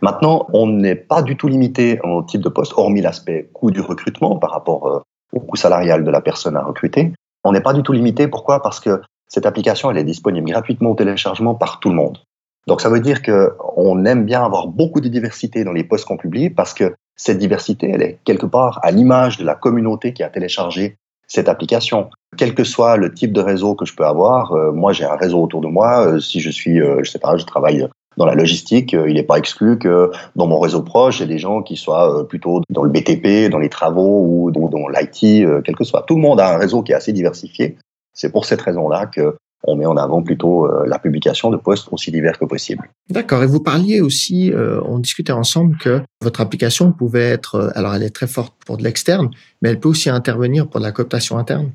Maintenant, 0.01 0.48
on 0.54 0.68
n'est 0.68 0.96
pas 0.96 1.22
du 1.22 1.36
tout 1.36 1.48
limité 1.48 2.00
en 2.04 2.24
type 2.24 2.42
de 2.42 2.50
poste, 2.50 2.74
hormis 2.78 3.01
l'aspect 3.01 3.50
coût 3.54 3.72
du 3.72 3.82
recrutement 3.82 4.38
par 4.38 4.51
rapport 4.51 4.88
euh, 4.88 5.00
au 5.34 5.42
coût 5.42 5.58
salarial 5.58 6.04
de 6.04 6.10
la 6.10 6.22
personne 6.22 6.56
à 6.56 6.63
recruter. 6.63 7.12
On 7.44 7.51
n'est 7.51 7.62
pas 7.62 7.74
du 7.74 7.84
tout 7.84 7.92
limité. 7.92 8.28
Pourquoi? 8.28 8.62
Parce 8.62 8.80
que 8.80 9.01
cette 9.28 9.46
application, 9.46 9.92
elle 9.92 9.98
est 9.98 10.04
disponible 10.04 10.50
gratuitement 10.50 10.92
au 10.92 10.96
téléchargement 10.96 11.56
par 11.56 11.80
tout 11.80 11.90
le 11.90 11.96
monde. 11.96 12.20
Donc 12.68 12.82
ça 12.82 12.90
veut 12.90 13.00
dire 13.00 13.22
que 13.22 13.54
on 13.75 14.06
aime 14.06 14.25
bien 14.25 14.44
avoir 14.44 14.68
beaucoup 14.68 15.01
de 15.01 15.08
diversité 15.08 15.63
dans 15.63 15.72
les 15.72 15.84
posts 15.84 16.06
qu'on 16.06 16.18
publie 16.18 16.50
parce 16.50 16.74
que 16.74 16.94
cette 17.15 17.38
diversité, 17.38 17.89
elle 17.91 18.02
est 18.02 18.19
quelque 18.24 18.45
part 18.45 18.80
à 18.84 18.91
l'image 18.91 19.38
de 19.38 19.45
la 19.45 19.56
communauté 19.56 20.13
qui 20.13 20.24
a 20.24 20.30
téléchargé 20.30 20.98
cette 21.32 21.48
application. 21.48 22.10
Quel 22.38 22.54
que 22.54 22.63
soit 22.63 22.98
le 22.98 23.13
type 23.13 23.32
de 23.32 23.41
réseau 23.41 23.74
que 23.74 23.86
je 23.86 23.96
peux 23.96 24.06
avoir, 24.06 24.52
euh, 24.52 24.72
moi 24.72 24.91
j'ai 24.91 25.06
un 25.06 25.15
réseau 25.15 25.41
autour 25.41 25.62
de 25.62 25.67
moi. 25.67 26.06
Euh, 26.06 26.20
si 26.20 26.41
je 26.41 26.50
suis, 26.50 26.82
euh, 26.82 27.00
je 27.04 27.12
sais 27.12 27.20
pas, 27.20 27.38
je 27.38 27.46
travaille 27.46 27.88
dans 28.17 28.26
la 28.26 28.36
logistique, 28.36 28.91
il 28.91 29.13
n'est 29.13 29.24
pas 29.24 29.38
exclu 29.38 29.80
que 29.80 30.12
dans 30.36 30.46
mon 30.46 30.60
réseau 30.60 30.82
proche, 30.82 31.22
ait 31.22 31.26
des 31.26 31.39
gens 31.39 31.62
qui 31.62 31.78
soient 31.78 32.28
plutôt 32.28 32.62
dans 32.70 32.84
le 32.84 32.89
BTP, 32.89 33.50
dans 33.50 33.58
les 33.58 33.70
travaux 33.70 34.26
ou 34.28 34.52
dans 34.52 34.89
l'IT, 34.89 35.48
quel 35.63 35.76
que 35.78 35.86
soit. 35.86 36.04
Tout 36.06 36.15
le 36.15 36.22
monde 36.22 36.41
a 36.41 36.54
un 36.54 36.58
réseau 36.58 36.84
qui 36.84 36.91
est 36.91 36.96
assez 36.96 37.13
diversifié. 37.13 37.78
C'est 38.13 38.30
pour 38.30 38.44
cette 38.44 38.60
raison-là 38.60 39.06
que 39.06 39.38
on 39.63 39.76
met 39.76 39.86
en 39.86 39.97
avant 39.97 40.21
plutôt 40.21 40.65
euh, 40.65 40.86
la 40.88 41.00
publication 41.00 41.50
de 41.50 41.58
posts 41.58 41.88
aussi 41.91 42.12
divers 42.12 42.38
que 42.39 42.45
possible. 42.45 42.89
D'accord. 43.10 43.43
Et 43.43 43.47
vous 43.47 43.62
parliez 43.62 44.02
aussi, 44.02 44.52
euh, 44.52 44.82
on 44.86 45.00
discutait 45.00 45.32
ensemble 45.32 45.78
que 45.78 46.02
votre 46.21 46.41
application 46.41 46.91
pouvait 46.91 47.30
être, 47.30 47.56
euh, 47.56 47.69
alors 47.76 47.93
elle 47.93 48.04
est 48.04 48.15
très 48.15 48.28
forte 48.28 48.56
pour 48.65 48.78
de 48.78 48.84
l'externe, 48.84 49.30
mais 49.62 49.69
elle 49.69 49.80
peut 49.80 49.89
aussi 49.89 50.10
intervenir 50.10 50.67
pour 50.67 50.80
de 50.80 50.86
la 50.86 50.91
cooptation 50.91 51.38
interne. 51.38 51.71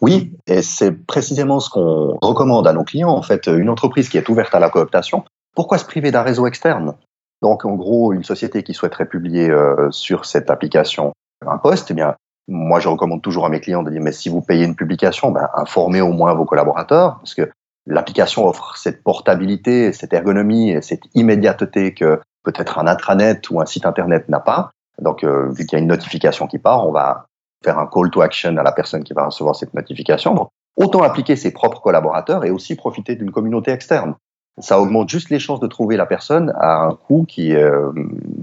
Oui, 0.00 0.32
et 0.48 0.62
c'est 0.62 0.92
précisément 0.92 1.60
ce 1.60 1.70
qu'on 1.70 2.18
recommande 2.20 2.66
à 2.66 2.72
nos 2.72 2.82
clients. 2.82 3.10
En 3.10 3.22
fait, 3.22 3.46
une 3.46 3.68
entreprise 3.68 4.08
qui 4.08 4.18
est 4.18 4.28
ouverte 4.28 4.54
à 4.54 4.58
la 4.58 4.68
cooptation, 4.68 5.24
pourquoi 5.54 5.78
se 5.78 5.84
priver 5.84 6.10
d'un 6.10 6.22
réseau 6.22 6.46
externe? 6.46 6.94
Donc, 7.40 7.64
en 7.64 7.74
gros, 7.74 8.12
une 8.12 8.24
société 8.24 8.62
qui 8.62 8.74
souhaiterait 8.74 9.06
publier 9.06 9.50
euh, 9.50 9.90
sur 9.90 10.24
cette 10.24 10.50
application 10.50 11.12
un 11.46 11.58
poste, 11.58 11.90
eh 11.90 11.94
bien, 11.94 12.14
moi, 12.52 12.80
je 12.80 12.88
recommande 12.88 13.22
toujours 13.22 13.46
à 13.46 13.48
mes 13.48 13.60
clients 13.60 13.82
de 13.82 13.90
dire, 13.90 14.02
mais 14.02 14.12
si 14.12 14.28
vous 14.28 14.42
payez 14.42 14.64
une 14.64 14.76
publication, 14.76 15.30
ben, 15.30 15.48
informez 15.54 16.02
au 16.02 16.12
moins 16.12 16.34
vos 16.34 16.44
collaborateurs, 16.44 17.16
parce 17.16 17.34
que 17.34 17.50
l'application 17.86 18.46
offre 18.46 18.76
cette 18.76 19.02
portabilité, 19.02 19.92
cette 19.92 20.12
ergonomie, 20.12 20.76
cette 20.82 21.04
immédiateté 21.14 21.94
que 21.94 22.20
peut-être 22.44 22.78
un 22.78 22.86
intranet 22.86 23.50
ou 23.50 23.60
un 23.60 23.66
site 23.66 23.86
internet 23.86 24.28
n'a 24.28 24.40
pas. 24.40 24.70
Donc, 25.00 25.24
euh, 25.24 25.48
vu 25.50 25.64
qu'il 25.64 25.78
y 25.78 25.80
a 25.80 25.82
une 25.82 25.88
notification 25.88 26.46
qui 26.46 26.58
part, 26.58 26.86
on 26.86 26.92
va 26.92 27.26
faire 27.64 27.78
un 27.78 27.86
call 27.86 28.10
to 28.10 28.20
action 28.20 28.56
à 28.56 28.62
la 28.62 28.72
personne 28.72 29.02
qui 29.02 29.14
va 29.14 29.24
recevoir 29.24 29.56
cette 29.56 29.72
notification. 29.72 30.48
Autant 30.76 31.02
appliquer 31.02 31.36
ses 31.36 31.52
propres 31.52 31.80
collaborateurs 31.80 32.44
et 32.44 32.50
aussi 32.50 32.76
profiter 32.76 33.16
d'une 33.16 33.30
communauté 33.30 33.70
externe. 33.70 34.14
Ça 34.58 34.78
augmente 34.78 35.08
juste 35.08 35.30
les 35.30 35.38
chances 35.38 35.60
de 35.60 35.66
trouver 35.66 35.96
la 35.96 36.04
personne 36.04 36.52
à 36.58 36.82
un 36.82 36.94
coût 36.94 37.24
qui 37.26 37.52
est 37.52 37.62
euh, 37.62 37.92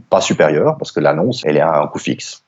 pas 0.10 0.22
supérieur, 0.22 0.78
parce 0.78 0.92
que 0.92 1.00
l'annonce, 1.00 1.44
elle 1.46 1.58
est 1.58 1.62
à 1.62 1.80
un 1.80 1.88
coût 1.88 2.00
fixe. 2.00 2.44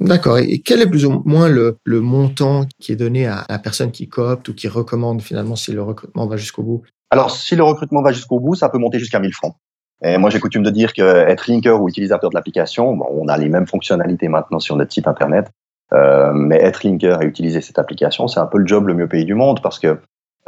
D'accord. 0.00 0.38
Et 0.38 0.58
quel 0.58 0.82
est 0.82 0.88
plus 0.88 1.06
ou 1.06 1.22
moins 1.24 1.48
le, 1.48 1.78
montant 1.86 2.64
qui 2.78 2.92
est 2.92 2.96
donné 2.96 3.26
à 3.26 3.46
la 3.48 3.58
personne 3.58 3.90
qui 3.90 4.08
coopte 4.08 4.48
ou 4.48 4.54
qui 4.54 4.68
recommande 4.68 5.22
finalement 5.22 5.56
si 5.56 5.72
le 5.72 5.82
recrutement 5.82 6.26
va 6.26 6.36
jusqu'au 6.36 6.62
bout? 6.62 6.82
Alors, 7.10 7.30
si 7.30 7.56
le 7.56 7.62
recrutement 7.62 8.02
va 8.02 8.12
jusqu'au 8.12 8.40
bout, 8.40 8.54
ça 8.54 8.68
peut 8.68 8.78
monter 8.78 8.98
jusqu'à 8.98 9.20
1000 9.20 9.32
francs. 9.32 9.54
Et 10.04 10.18
moi, 10.18 10.28
j'ai 10.28 10.40
coutume 10.40 10.62
de 10.62 10.70
dire 10.70 10.92
qu'être 10.92 11.48
linker 11.48 11.80
ou 11.80 11.88
utilisateur 11.88 12.28
de 12.28 12.34
l'application, 12.34 12.94
bon, 12.94 13.06
on 13.10 13.28
a 13.28 13.38
les 13.38 13.48
mêmes 13.48 13.66
fonctionnalités 13.66 14.28
maintenant 14.28 14.58
sur 14.58 14.76
notre 14.76 14.92
site 14.92 15.08
internet, 15.08 15.50
euh, 15.94 16.32
mais 16.34 16.56
être 16.56 16.84
linker 16.84 17.22
et 17.22 17.26
utiliser 17.26 17.62
cette 17.62 17.78
application, 17.78 18.28
c'est 18.28 18.40
un 18.40 18.46
peu 18.46 18.58
le 18.58 18.66
job 18.66 18.88
le 18.88 18.94
mieux 18.94 19.08
payé 19.08 19.24
du 19.24 19.34
monde 19.34 19.62
parce 19.62 19.78
que 19.78 19.98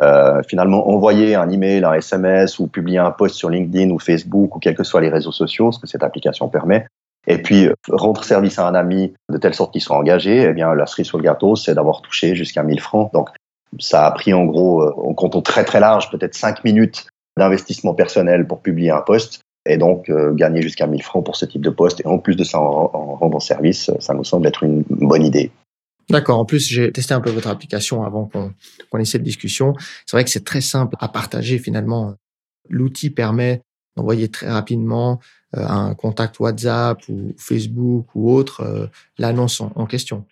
euh, 0.01 0.43
finalement, 0.47 0.89
envoyer 0.89 1.35
un 1.35 1.49
email, 1.51 1.85
un 1.85 1.95
SMS 1.95 2.59
ou 2.59 2.69
publier 2.69 2.99
un 2.99 3.11
post 3.11 3.35
sur 3.35 3.51
LinkedIn 3.51 3.91
ou 3.91 3.99
Facebook 3.99 4.55
ou 4.55 4.59
quels 4.59 4.77
que 4.77 4.85
soient 4.85 5.01
les 5.01 5.09
réseaux 5.09 5.33
sociaux, 5.33 5.73
ce 5.73 5.79
que 5.81 5.87
cette 5.87 6.05
application 6.05 6.49
permet, 6.49 6.87
et 7.29 7.39
puis 7.43 7.69
rendre 7.89 8.25
service 8.25 8.59
à 8.59 8.67
un 8.67 8.75
ami 8.75 9.13
de 9.31 9.37
telle 9.37 9.55
sorte 9.55 9.73
qu'il 9.73 9.83
soit 9.83 9.97
engagé, 9.97 10.49
eh 10.49 10.53
bien 10.55 10.75
la 10.75 10.87
cerise 10.87 11.07
sur 11.07 11.19
le 11.19 11.25
gâteau, 11.25 11.55
c'est 11.57 11.75
d'avoir 11.75 12.01
touché 12.01 12.35
jusqu'à 12.35 12.63
1000 12.63 12.81
francs. 12.81 13.13
Donc 13.13 13.29
ça 13.79 14.07
a 14.07 14.11
pris 14.11 14.33
en 14.33 14.47
gros, 14.47 14.83
euh, 14.83 14.95
en 14.97 15.13
comptant 15.13 15.43
très 15.43 15.65
très 15.65 15.79
large, 15.79 16.11
peut-être 16.11 16.35
5 16.35 16.65
minutes 16.65 17.07
d'investissement 17.37 17.95
personnel 17.95 18.47
pour 18.47 18.61
publier 18.61 18.91
un 18.91 19.03
poste 19.03 19.41
et 19.67 19.77
donc 19.77 20.09
euh, 20.09 20.33
gagner 20.33 20.63
jusqu'à 20.63 20.87
1000 20.87 21.03
francs 21.03 21.25
pour 21.25 21.37
ce 21.37 21.45
type 21.45 21.61
de 21.61 21.71
poste. 21.71 22.01
Et 22.01 22.07
en 22.07 22.19
plus 22.19 22.35
de 22.35 22.45
ça, 22.45 22.59
en, 22.59 22.91
en 22.95 23.15
rendant 23.17 23.41
service, 23.41 23.91
ça 24.01 24.15
nous 24.15 24.25
semble 24.25 24.47
être 24.47 24.63
une 24.63 24.83
bonne 24.89 25.25
idée. 25.25 25.53
D'accord. 26.09 26.39
En 26.39 26.47
plus, 26.47 26.67
j'ai 26.67 26.91
testé 26.91 27.13
un 27.13 27.21
peu 27.21 27.31
votre 27.31 27.49
application 27.49 28.03
avant 28.03 28.25
qu'on 28.25 28.51
qu 28.91 29.01
ait 29.01 29.05
cette 29.05 29.23
discussion. 29.23 29.75
C'est 30.07 30.17
vrai 30.17 30.25
que 30.25 30.31
c'est 30.31 30.45
très 30.45 30.63
simple 30.63 30.97
à 30.99 31.09
partager 31.09 31.59
finalement. 31.59 32.15
L'outil 32.71 33.11
permet 33.11 33.61
d'envoyer 33.99 34.29
très 34.29 34.49
rapidement 34.49 35.19
euh, 35.57 35.65
un 35.67 35.95
contact 35.95 36.41
WhatsApp 36.41 37.01
ou 37.09 37.35
Facebook 37.37 38.07
ou 38.15 38.33
autre 38.33 38.63
euh, 38.63 38.87
l'annonce 39.19 39.61
en, 39.61 39.87
question. 39.87 40.25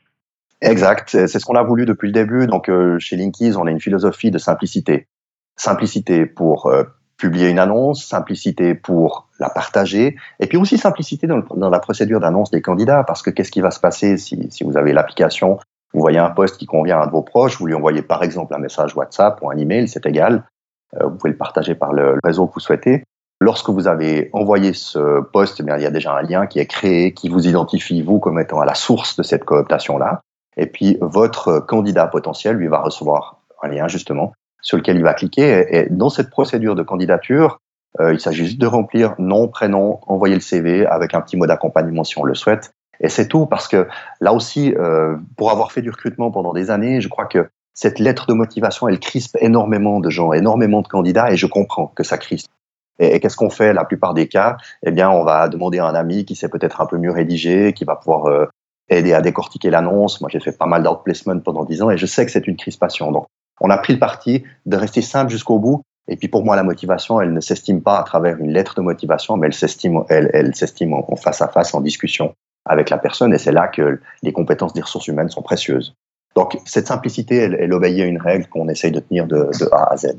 Exact, 0.63 1.11
c'est 1.11 1.27
ce 1.27 1.45
qu'on 1.45 1.57
a 1.57 1.63
voulu 1.63 1.85
depuis 1.85 2.07
le 2.07 2.13
début. 2.13 2.47
Donc 2.47 2.69
euh, 2.69 2.99
chez 2.99 3.17
Linkies, 3.17 3.57
on 3.57 3.67
a 3.67 3.71
une 3.71 3.81
philosophie 3.81 4.31
de 4.31 4.39
simplicité. 4.39 5.09
Simplicité 5.57 6.27
pour 6.27 6.71
publier 7.17 7.49
une 7.49 7.59
annonce, 7.59 8.05
simplicité 8.05 8.75
pour 8.75 9.27
la 9.41 9.49
partager, 9.49 10.17
et 10.39 10.47
puis 10.47 10.59
aussi 10.59 10.77
simplicité 10.77 11.27
dans, 11.27 11.71
la 11.71 11.79
procédure 11.79 12.21
d'annonce 12.21 12.51
des 12.51 12.61
candidats, 12.61 13.05
parce 13.05 13.23
que 13.23 13.31
qu'est-ce 13.31 13.51
qui 13.51 13.63
va 13.63 13.71
se 13.71 13.81
passer 13.81 14.19
si, 14.19 14.51
vous 14.63 14.77
avez 14.77 14.93
l'application, 14.93 15.59
vous 15.95 16.01
voyez 16.01 16.19
un 16.19 16.29
poste 16.29 16.59
qui 16.59 16.67
convient 16.67 16.99
à 16.99 17.05
un 17.05 17.07
de 17.07 17.13
vos 17.13 17.23
proches, 17.23 17.59
vous 17.59 17.65
lui 17.65 17.73
envoyez 17.73 18.03
par 18.03 18.23
exemple 18.23 18.55
un 18.55 18.59
message 18.59 18.95
WhatsApp 18.95 19.41
ou 19.41 19.51
un 19.51 19.57
email, 19.57 19.89
c'est 19.89 20.05
égal, 20.05 20.45
vous 20.93 21.17
pouvez 21.17 21.31
le 21.31 21.39
partager 21.39 21.75
par 21.75 21.95
le 21.95 22.19
réseau 22.23 22.47
que 22.49 22.53
vous 22.53 22.61
souhaitez. 22.61 23.03
Lorsque 23.41 23.69
vous 23.69 23.87
avez 23.87 24.31
envoyé 24.33 24.73
ce 24.73 25.21
poste, 25.21 25.61
eh 25.61 25.63
bien, 25.63 25.77
il 25.77 25.83
y 25.83 25.87
a 25.87 25.91
déjà 25.91 26.17
un 26.17 26.23
lien 26.23 26.47
qui 26.47 26.59
est 26.59 26.67
créé, 26.67 27.13
qui 27.13 27.29
vous 27.29 27.47
identifie, 27.47 28.01
vous, 28.03 28.19
comme 28.19 28.41
étant 28.41 28.61
à 28.61 28.65
la 28.65 28.75
source 28.75 29.17
de 29.17 29.23
cette 29.23 29.45
cooptation-là. 29.45 30.21
Et 30.57 30.67
puis, 30.67 30.97
votre 31.03 31.61
candidat 31.61 32.07
potentiel, 32.07 32.57
lui, 32.57 32.69
va 32.69 32.81
recevoir 32.81 33.43
un 33.63 33.69
lien 33.69 33.89
justement, 33.89 34.33
sur 34.63 34.79
lequel 34.79 34.97
il 34.97 35.03
va 35.03 35.13
cliquer. 35.13 35.67
Et, 35.71 35.87
dans 35.91 36.09
cette 36.09 36.31
procédure 36.31 36.75
de 36.75 36.83
candidature, 36.83 37.59
euh, 38.01 38.15
il 38.15 38.21
s'agit 38.21 38.47
juste 38.47 38.59
de 38.59 38.67
remplir 38.67 39.15
nom, 39.19 39.49
prénom, 39.49 40.01
envoyer 40.07 40.35
le 40.35 40.41
CV 40.41 40.87
avec 40.87 41.15
un 41.15 41.21
petit 41.21 41.37
mot 41.37 41.47
d'accompagnement 41.47 42.05
si 42.05 42.19
on 42.19 42.25
le 42.25 42.35
souhaite. 42.35 42.73
Et 43.01 43.11
c'est 43.11 43.29
tout 43.29 43.45
parce 43.45 43.69
que 43.69 43.87
là 44.21 44.33
aussi, 44.33 44.75
euh, 44.75 45.17
pour 45.37 45.51
avoir 45.51 45.73
fait 45.73 45.83
du 45.83 45.91
recrutement 45.91 46.31
pendant 46.31 46.55
des 46.55 46.71
années, 46.71 47.03
je 47.03 47.09
crois 47.09 47.27
que 47.27 47.49
cette 47.75 47.99
lettre 47.99 48.27
de 48.27 48.33
motivation, 48.33 48.89
elle 48.89 48.99
crispe 48.99 49.37
énormément 49.41 50.01
de 50.01 50.09
gens, 50.09 50.33
énormément 50.33 50.81
de 50.81 50.89
candidats, 50.89 51.31
et 51.31 51.37
je 51.37 51.47
comprends 51.47 51.89
que 51.89 52.03
ça 52.03 52.17
crispe. 52.17 52.51
Et, 52.99 53.21
qu'est-ce 53.21 53.37
qu'on 53.37 53.51
fait 53.51 53.73
la 53.73 53.85
plupart 53.85 54.15
des 54.15 54.29
cas? 54.29 54.57
Eh 54.85 54.91
bien, 54.91 55.11
on 55.11 55.25
va 55.25 55.49
demander 55.49 55.79
à 55.79 55.87
un 55.87 55.95
ami 55.95 56.25
qui 56.25 56.35
sait 56.35 56.49
peut-être 56.49 56.81
un 56.81 56.87
peu 56.87 56.99
mieux 56.99 57.11
rédiger, 57.11 57.73
qui 57.73 57.85
va 57.85 57.97
pouvoir 57.97 58.27
euh, 58.27 58.47
aider 58.89 59.13
à 59.13 59.21
décortiquer 59.21 59.71
l'annonce. 59.71 60.21
Moi, 60.21 60.31
j'ai 60.33 60.41
fait 60.41 60.57
pas 60.57 60.67
mal 60.67 60.83
d'outplacement 60.83 61.39
pendant 61.41 61.65
dix 61.65 61.83
ans, 61.83 61.91
et 61.91 61.99
je 61.99 62.07
sais 62.07 62.25
que 62.25 62.33
c'est 62.33 62.47
une 62.47 62.57
crispation. 62.57 63.13
Donc, 63.13 63.27
on 63.61 63.71
a 63.71 63.79
pris 63.79 63.95
le 63.95 63.99
parti 63.99 64.45
de 64.67 64.77
rester 64.77 65.03
simple 65.03 65.31
jusqu'au 65.31 65.59
bout. 65.59 65.83
Et 66.09 66.17
puis 66.17 66.29
pour 66.29 66.45
moi, 66.45 66.55
la 66.55 66.63
motivation, 66.63 67.21
elle 67.21 67.33
ne 67.33 67.41
s'estime 67.41 67.83
pas 67.83 67.99
à 67.99 68.05
travers 68.05 68.39
une 68.39 68.53
lettre 68.53 68.77
de 68.77 68.81
motivation, 68.81 69.37
mais 69.37 69.49
elle 69.49 69.55
s'estime, 69.55 70.05
elle, 70.09 70.31
elle 70.35 70.55
s'estime 70.55 70.95
en 70.95 71.17
face 71.17 71.43
à 71.43 71.49
face, 71.49 71.75
en 71.75 71.81
discussion 71.81 72.33
avec 72.65 72.91
la 72.91 72.99
personne. 72.99 73.35
Et 73.35 73.39
c'est 73.39 73.53
là 73.53 73.67
que 73.67 74.01
les 74.23 74.33
compétences 74.33 74.73
des 74.73 74.83
ressources 74.83 75.09
humaines 75.09 75.31
sont 75.31 75.43
précieuses. 75.43 75.95
Donc 76.37 76.59
cette 76.67 76.87
simplicité, 76.87 77.37
elle, 77.37 77.73
obéit 77.73 78.03
à 78.03 78.05
une 78.05 78.21
règle 78.21 78.47
qu'on 78.47 78.69
essaye 78.69 78.93
de 78.93 79.01
tenir 79.01 79.27
de, 79.27 79.51
A 79.73 79.93
à 79.93 79.97
Z. 79.97 80.17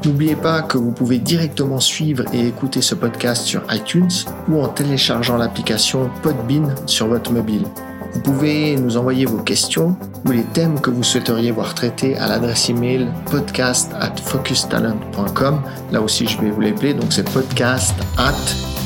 N'oubliez 0.06 0.38
pas 0.38 0.62
que 0.62 0.78
vous 0.78 0.92
pouvez 0.92 1.18
directement 1.18 1.82
suivre 1.82 2.24
et 2.34 2.48
écouter 2.48 2.82
ce 2.82 2.96
podcast 2.96 3.44
sur 3.44 3.62
iTunes 3.70 4.10
ou 4.48 4.62
en 4.62 4.70
téléchargeant 4.70 5.36
l'application 5.36 6.10
Podbean 6.22 6.74
sur 6.86 7.08
votre 7.08 7.32
mobile. 7.32 7.66
Vous 8.14 8.22
pouvez 8.22 8.76
nous 8.76 8.98
envoyer 8.98 9.26
vos 9.26 9.40
questions 9.40 9.96
ou 10.26 10.32
les 10.32 10.44
thèmes 10.44 10.80
que 10.80 10.90
vous 10.90 11.04
souhaiteriez 11.04 11.52
voir 11.52 11.74
traités 11.74 12.16
à 12.18 12.28
l'adresse 12.28 12.70
email 12.70 13.08
podcast 13.30 13.92
at 14.00 14.16
focustalent.com. 14.24 15.62
Là 15.92 16.02
aussi, 16.02 16.28
je 16.28 16.40
vais 16.40 16.52
vous 16.52 16.62
l'appeler. 16.62 16.94
Donc, 16.94 17.12
c'est 17.12 17.30
podcast 17.32 17.96
at 18.18 18.32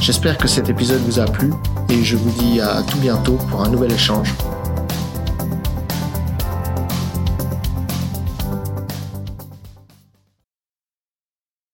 J'espère 0.00 0.36
que 0.38 0.48
cet 0.48 0.68
épisode 0.68 1.00
vous 1.02 1.20
a 1.20 1.24
plu 1.24 1.52
et 1.88 2.02
je 2.02 2.16
vous 2.16 2.30
dis 2.30 2.60
à 2.60 2.82
tout 2.82 2.98
bientôt 2.98 3.38
pour 3.48 3.64
un 3.64 3.68
nouvel 3.68 3.92
échange. 3.92 4.34